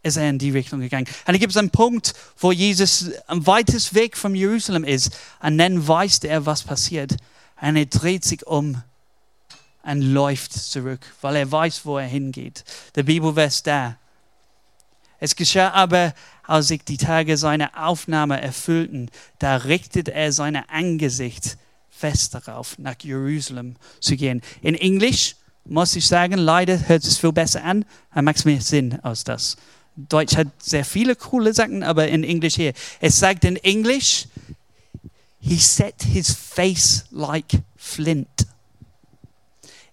ist 0.01 0.17
er 0.17 0.27
in 0.27 0.39
die 0.39 0.49
Richtung 0.49 0.79
gegangen. 0.79 1.05
Und 1.27 1.33
da 1.33 1.37
gibt 1.37 1.51
es 1.51 1.57
einen 1.57 1.69
Punkt, 1.69 2.15
wo 2.39 2.51
Jesus 2.51 3.11
am 3.27 3.45
weitesten 3.45 3.95
Weg 3.97 4.17
von 4.17 4.33
Jerusalem 4.33 4.83
ist. 4.83 5.15
Und 5.43 5.59
dann 5.59 5.87
weiß 5.87 6.23
er, 6.23 6.47
was 6.47 6.63
passiert. 6.63 7.17
Und 7.61 7.75
er 7.75 7.85
dreht 7.85 8.25
sich 8.25 8.47
um 8.47 8.81
und 9.85 10.01
läuft 10.01 10.53
zurück, 10.53 10.99
weil 11.21 11.35
er 11.37 11.51
weiß, 11.51 11.85
wo 11.85 11.97
er 11.97 12.07
hingeht. 12.07 12.63
Der 12.95 13.03
Bibelvers 13.03 13.63
da. 13.63 13.97
Es 15.19 15.35
geschah 15.35 15.71
aber, 15.71 16.13
als 16.43 16.67
sich 16.67 16.83
die 16.83 16.97
Tage 16.97 17.37
seiner 17.37 17.71
Aufnahme 17.87 18.41
erfüllten, 18.41 19.09
da 19.39 19.57
richtete 19.57 20.13
er 20.13 20.31
sein 20.31 20.55
Angesicht 20.55 21.57
fest 21.89 22.33
darauf, 22.33 22.77
nach 22.77 22.95
Jerusalem 23.01 23.75
zu 23.99 24.15
gehen. 24.17 24.41
In 24.61 24.75
Englisch 24.75 25.35
muss 25.63 25.95
ich 25.95 26.05
sagen, 26.05 26.37
leider 26.37 26.87
hört 26.87 27.03
es 27.03 27.17
viel 27.17 27.31
besser 27.31 27.63
an, 27.63 27.85
aber 28.11 28.23
macht 28.23 28.45
mehr 28.45 28.61
Sinn 28.61 28.99
als 29.01 29.23
das. 29.23 29.57
Deutsch 29.95 30.35
hat 30.35 30.47
sehr 30.59 30.83
viele 30.83 31.15
coole 31.15 31.53
Sachen, 31.53 31.81
aber 31.81 32.07
in 32.09 32.23
Englisch 32.23 32.55
hier. 32.55 32.73
Es 32.99 33.17
sagt 33.17 33.45
in 33.45 33.55
Englisch, 33.55 34.27
he 35.39 35.57
set 35.57 36.03
his 36.03 36.31
face 36.31 37.05
like 37.11 37.61
flint. 37.77 38.27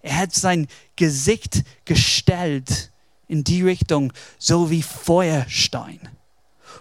Er 0.03 0.17
hat 0.17 0.35
sein 0.35 0.67
Gesicht 0.97 1.63
gestellt 1.85 2.91
in 3.27 3.43
die 3.43 3.63
Richtung, 3.63 4.13
so 4.37 4.69
wie 4.69 4.83
Feuerstein. 4.83 5.99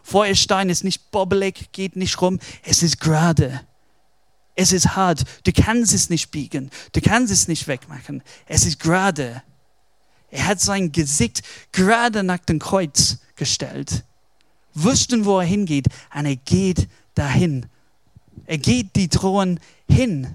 Feuerstein 0.03 0.69
ist 0.69 0.83
nicht 0.83 1.11
bobbelig, 1.13 1.71
geht 1.73 1.97
nicht 1.97 2.21
rum, 2.21 2.41
es 2.65 2.83
ist 2.83 3.01
gerade. 3.01 3.63
Es 4.55 4.73
ist 4.73 4.97
hart. 4.97 5.25
Du 5.45 5.53
kannst 5.53 5.95
es 5.95 6.11
nicht 6.11 6.31
biegen. 6.31 6.71
Du 6.93 7.01
kannst 7.01 7.33
es 7.33 7.49
nicht 7.49 7.69
wegmachen. 7.69 8.23
Es 8.47 8.67
ist 8.67 8.81
gerade. 8.81 9.43
Er 10.31 10.47
hat 10.47 10.61
sein 10.61 10.93
Gesicht 10.93 11.43
gerade 11.71 12.23
nach 12.23 12.39
dem 12.39 12.59
Kreuz 12.59 13.19
gestellt. 13.37 14.05
Wussten, 14.75 15.25
wo 15.25 15.39
er 15.39 15.47
hingeht. 15.47 15.87
Und 16.15 16.27
er 16.27 16.37
geht 16.37 16.89
dahin. 17.15 17.67
Er 18.45 18.59
geht 18.59 18.95
die 18.97 19.09
Thron 19.09 19.59
hin. 19.89 20.35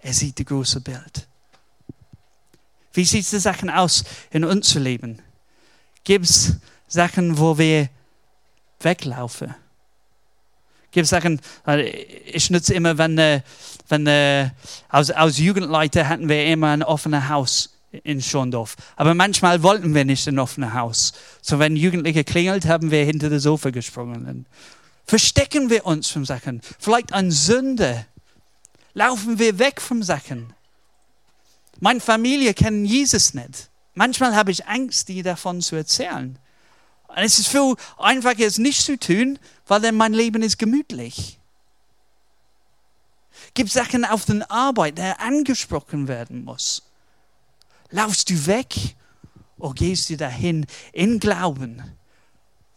Er 0.00 0.12
sieht 0.12 0.38
das 0.38 0.46
große 0.46 0.80
Bild. 0.82 1.26
Wie 2.94 3.04
sieht 3.04 3.30
die 3.30 3.38
Sachen 3.38 3.68
aus 3.68 4.04
in 4.30 4.44
unserem 4.44 4.84
Leben? 4.84 5.22
Gibt 6.04 6.24
es 6.26 6.56
Sachen, 6.86 7.38
wo 7.38 7.58
wir 7.58 7.88
weglaufen? 8.80 9.54
Gibt 10.92 11.04
es 11.04 11.10
Sachen, 11.10 11.40
ich 12.32 12.50
nutze 12.50 12.72
immer, 12.72 12.96
wenn, 12.96 13.18
äh, 13.18 13.40
wenn 13.88 14.06
äh, 14.06 14.50
als, 14.88 15.10
als 15.10 15.38
Jugendleiter 15.38 16.08
hatten 16.08 16.28
wir 16.28 16.46
immer 16.46 16.68
ein 16.68 16.84
offenes 16.84 17.28
Haus 17.28 17.70
in 18.04 18.22
Schondorf. 18.22 18.76
Aber 18.94 19.14
manchmal 19.14 19.62
wollten 19.64 19.92
wir 19.94 20.04
nicht 20.04 20.26
ein 20.28 20.38
offenes 20.38 20.72
Haus. 20.72 21.12
So 21.42 21.58
wenn 21.58 21.74
Jugendliche 21.74 22.22
klingelt, 22.22 22.66
haben 22.66 22.92
wir 22.92 23.04
hinter 23.04 23.28
das 23.28 23.42
Sofa 23.42 23.70
gesprungen. 23.70 24.46
Verstecken 25.04 25.68
wir 25.68 25.84
uns 25.84 26.08
von 26.10 26.24
Sachen. 26.24 26.60
Vielleicht 26.78 27.12
an 27.12 27.30
Sünde. 27.30 28.06
Laufen 28.94 29.38
wir 29.38 29.58
weg 29.58 29.80
von 29.80 30.02
Sachen. 30.02 30.52
Meine 31.80 32.00
Familie 32.00 32.54
kennt 32.54 32.86
Jesus 32.86 33.34
nicht. 33.34 33.70
Manchmal 33.94 34.34
habe 34.34 34.50
ich 34.50 34.66
Angst, 34.66 35.08
die 35.08 35.22
davon 35.22 35.60
zu 35.60 35.76
erzählen. 35.76 36.38
Und 37.08 37.18
es 37.18 37.38
ist 37.38 37.48
viel 37.48 37.74
einfacher, 37.96 38.40
es 38.40 38.58
nicht 38.58 38.82
zu 38.82 38.98
tun, 38.98 39.38
weil 39.66 39.80
dann 39.80 39.96
mein 39.96 40.12
Leben 40.12 40.42
ist 40.42 40.58
gemütlich. 40.58 41.38
Gibt 43.54 43.70
Sachen 43.70 44.04
auf 44.04 44.24
der 44.24 44.50
Arbeit, 44.50 44.98
die 44.98 45.02
angesprochen 45.02 46.08
werden 46.08 46.44
muss. 46.44 46.82
Laufst 47.90 48.30
du 48.30 48.46
weg 48.46 48.96
oder 49.58 49.74
gehst 49.74 50.10
du 50.10 50.16
dahin 50.16 50.66
in 50.92 51.20
Glauben, 51.20 51.82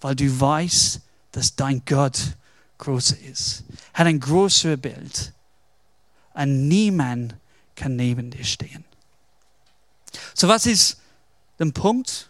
weil 0.01 0.15
du 0.15 0.39
weißt, 0.39 1.01
dass 1.31 1.55
dein 1.55 1.83
Gott 1.85 2.35
groß 2.77 3.11
ist, 3.11 3.63
hat 3.93 4.05
ein 4.05 4.19
größeres 4.19 4.79
Bild 4.79 5.33
und 6.35 6.67
niemand 6.67 7.35
kann 7.75 7.95
neben 7.95 8.29
dir 8.29 8.43
stehen. 8.43 8.85
So 10.33 10.47
was 10.47 10.65
ist 10.65 10.99
der 11.59 11.71
Punkt 11.71 12.29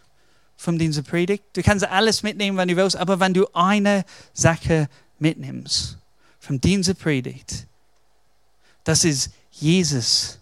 von 0.55 0.77
dieser 0.79 1.03
Predigt? 1.03 1.43
Du 1.53 1.61
kannst 1.61 1.85
alles 1.85 2.23
mitnehmen, 2.23 2.57
wenn 2.57 2.67
du 2.67 2.75
willst, 2.75 2.95
aber 2.95 3.19
wenn 3.19 3.33
du 3.33 3.47
eine 3.53 4.05
Sache 4.33 4.89
mitnimmst 5.19 5.97
von 6.39 6.59
dieser 6.59 6.93
Predigt, 6.93 7.67
das 8.83 9.03
ist 9.03 9.31
Jesus 9.51 10.39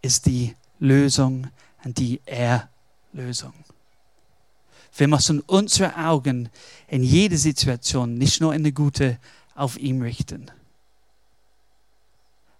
ist 0.00 0.26
die 0.26 0.54
Lösung 0.78 1.48
und 1.84 1.98
die 1.98 2.20
Erlösung. 2.24 3.52
Wir 4.96 5.08
müssen 5.08 5.40
unsere 5.40 5.96
Augen 5.96 6.48
in 6.86 7.02
jeder 7.02 7.36
Situation, 7.36 8.14
nicht 8.14 8.40
nur 8.40 8.54
in 8.54 8.62
der 8.62 8.72
Gute, 8.72 9.18
auf 9.54 9.76
ihn 9.76 10.02
richten. 10.02 10.50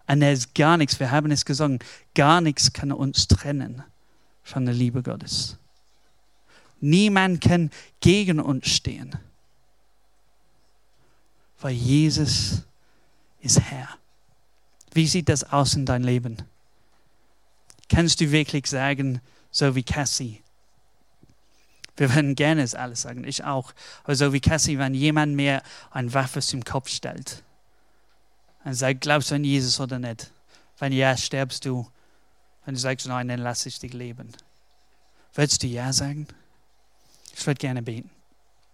Und 0.08 0.22
er 0.22 0.32
ist 0.32 0.54
gar 0.54 0.78
nichts, 0.78 0.98
wir 0.98 1.10
haben 1.10 1.30
es 1.30 1.44
gesungen, 1.44 1.78
gar 2.14 2.40
nichts 2.40 2.72
kann 2.72 2.90
uns 2.92 3.28
trennen 3.28 3.82
von 4.42 4.64
der 4.64 4.74
Liebe 4.74 5.02
Gottes. 5.02 5.58
Niemand 6.80 7.42
kann 7.42 7.70
gegen 8.00 8.40
uns 8.40 8.68
stehen, 8.68 9.16
weil 11.60 11.74
Jesus 11.74 12.62
ist 13.40 13.60
Herr. 13.60 13.88
Wie 14.94 15.06
sieht 15.06 15.28
das 15.28 15.44
aus 15.44 15.74
in 15.74 15.84
deinem 15.84 16.04
Leben? 16.04 16.38
Kannst 17.90 18.20
du 18.20 18.30
wirklich 18.30 18.66
sagen, 18.66 19.20
so 19.50 19.74
wie 19.74 19.82
Cassie? 19.82 20.42
Wir 21.96 22.14
würden 22.14 22.36
gerne 22.36 22.62
es 22.62 22.74
alles 22.74 23.02
sagen, 23.02 23.24
ich 23.24 23.44
auch. 23.44 23.72
Aber 24.04 24.14
so 24.14 24.32
wie 24.32 24.40
Cassie, 24.40 24.78
wenn 24.78 24.94
jemand 24.94 25.34
mir 25.34 25.62
eine 25.90 26.14
Waffe 26.14 26.40
zum 26.40 26.64
Kopf 26.64 26.88
stellt, 26.88 27.42
und 28.68 28.74
sagt, 28.74 29.00
glaubst 29.00 29.30
du 29.30 29.34
an 29.34 29.44
Jesus 29.44 29.80
oder 29.80 29.98
nicht? 29.98 30.30
Wenn 30.78 30.92
ja, 30.92 31.16
sterbst 31.16 31.64
du. 31.64 31.90
Wenn 32.64 32.74
du 32.74 32.80
sagst 32.80 33.06
nein, 33.06 33.28
dann 33.28 33.40
lass 33.40 33.64
ich 33.64 33.78
dich 33.78 33.94
leben. 33.94 34.30
Würdest 35.32 35.62
du 35.62 35.66
ja 35.66 35.90
sagen? 35.90 36.26
Ich 37.34 37.46
würde 37.46 37.58
gerne 37.58 37.82
beten. 37.82 38.10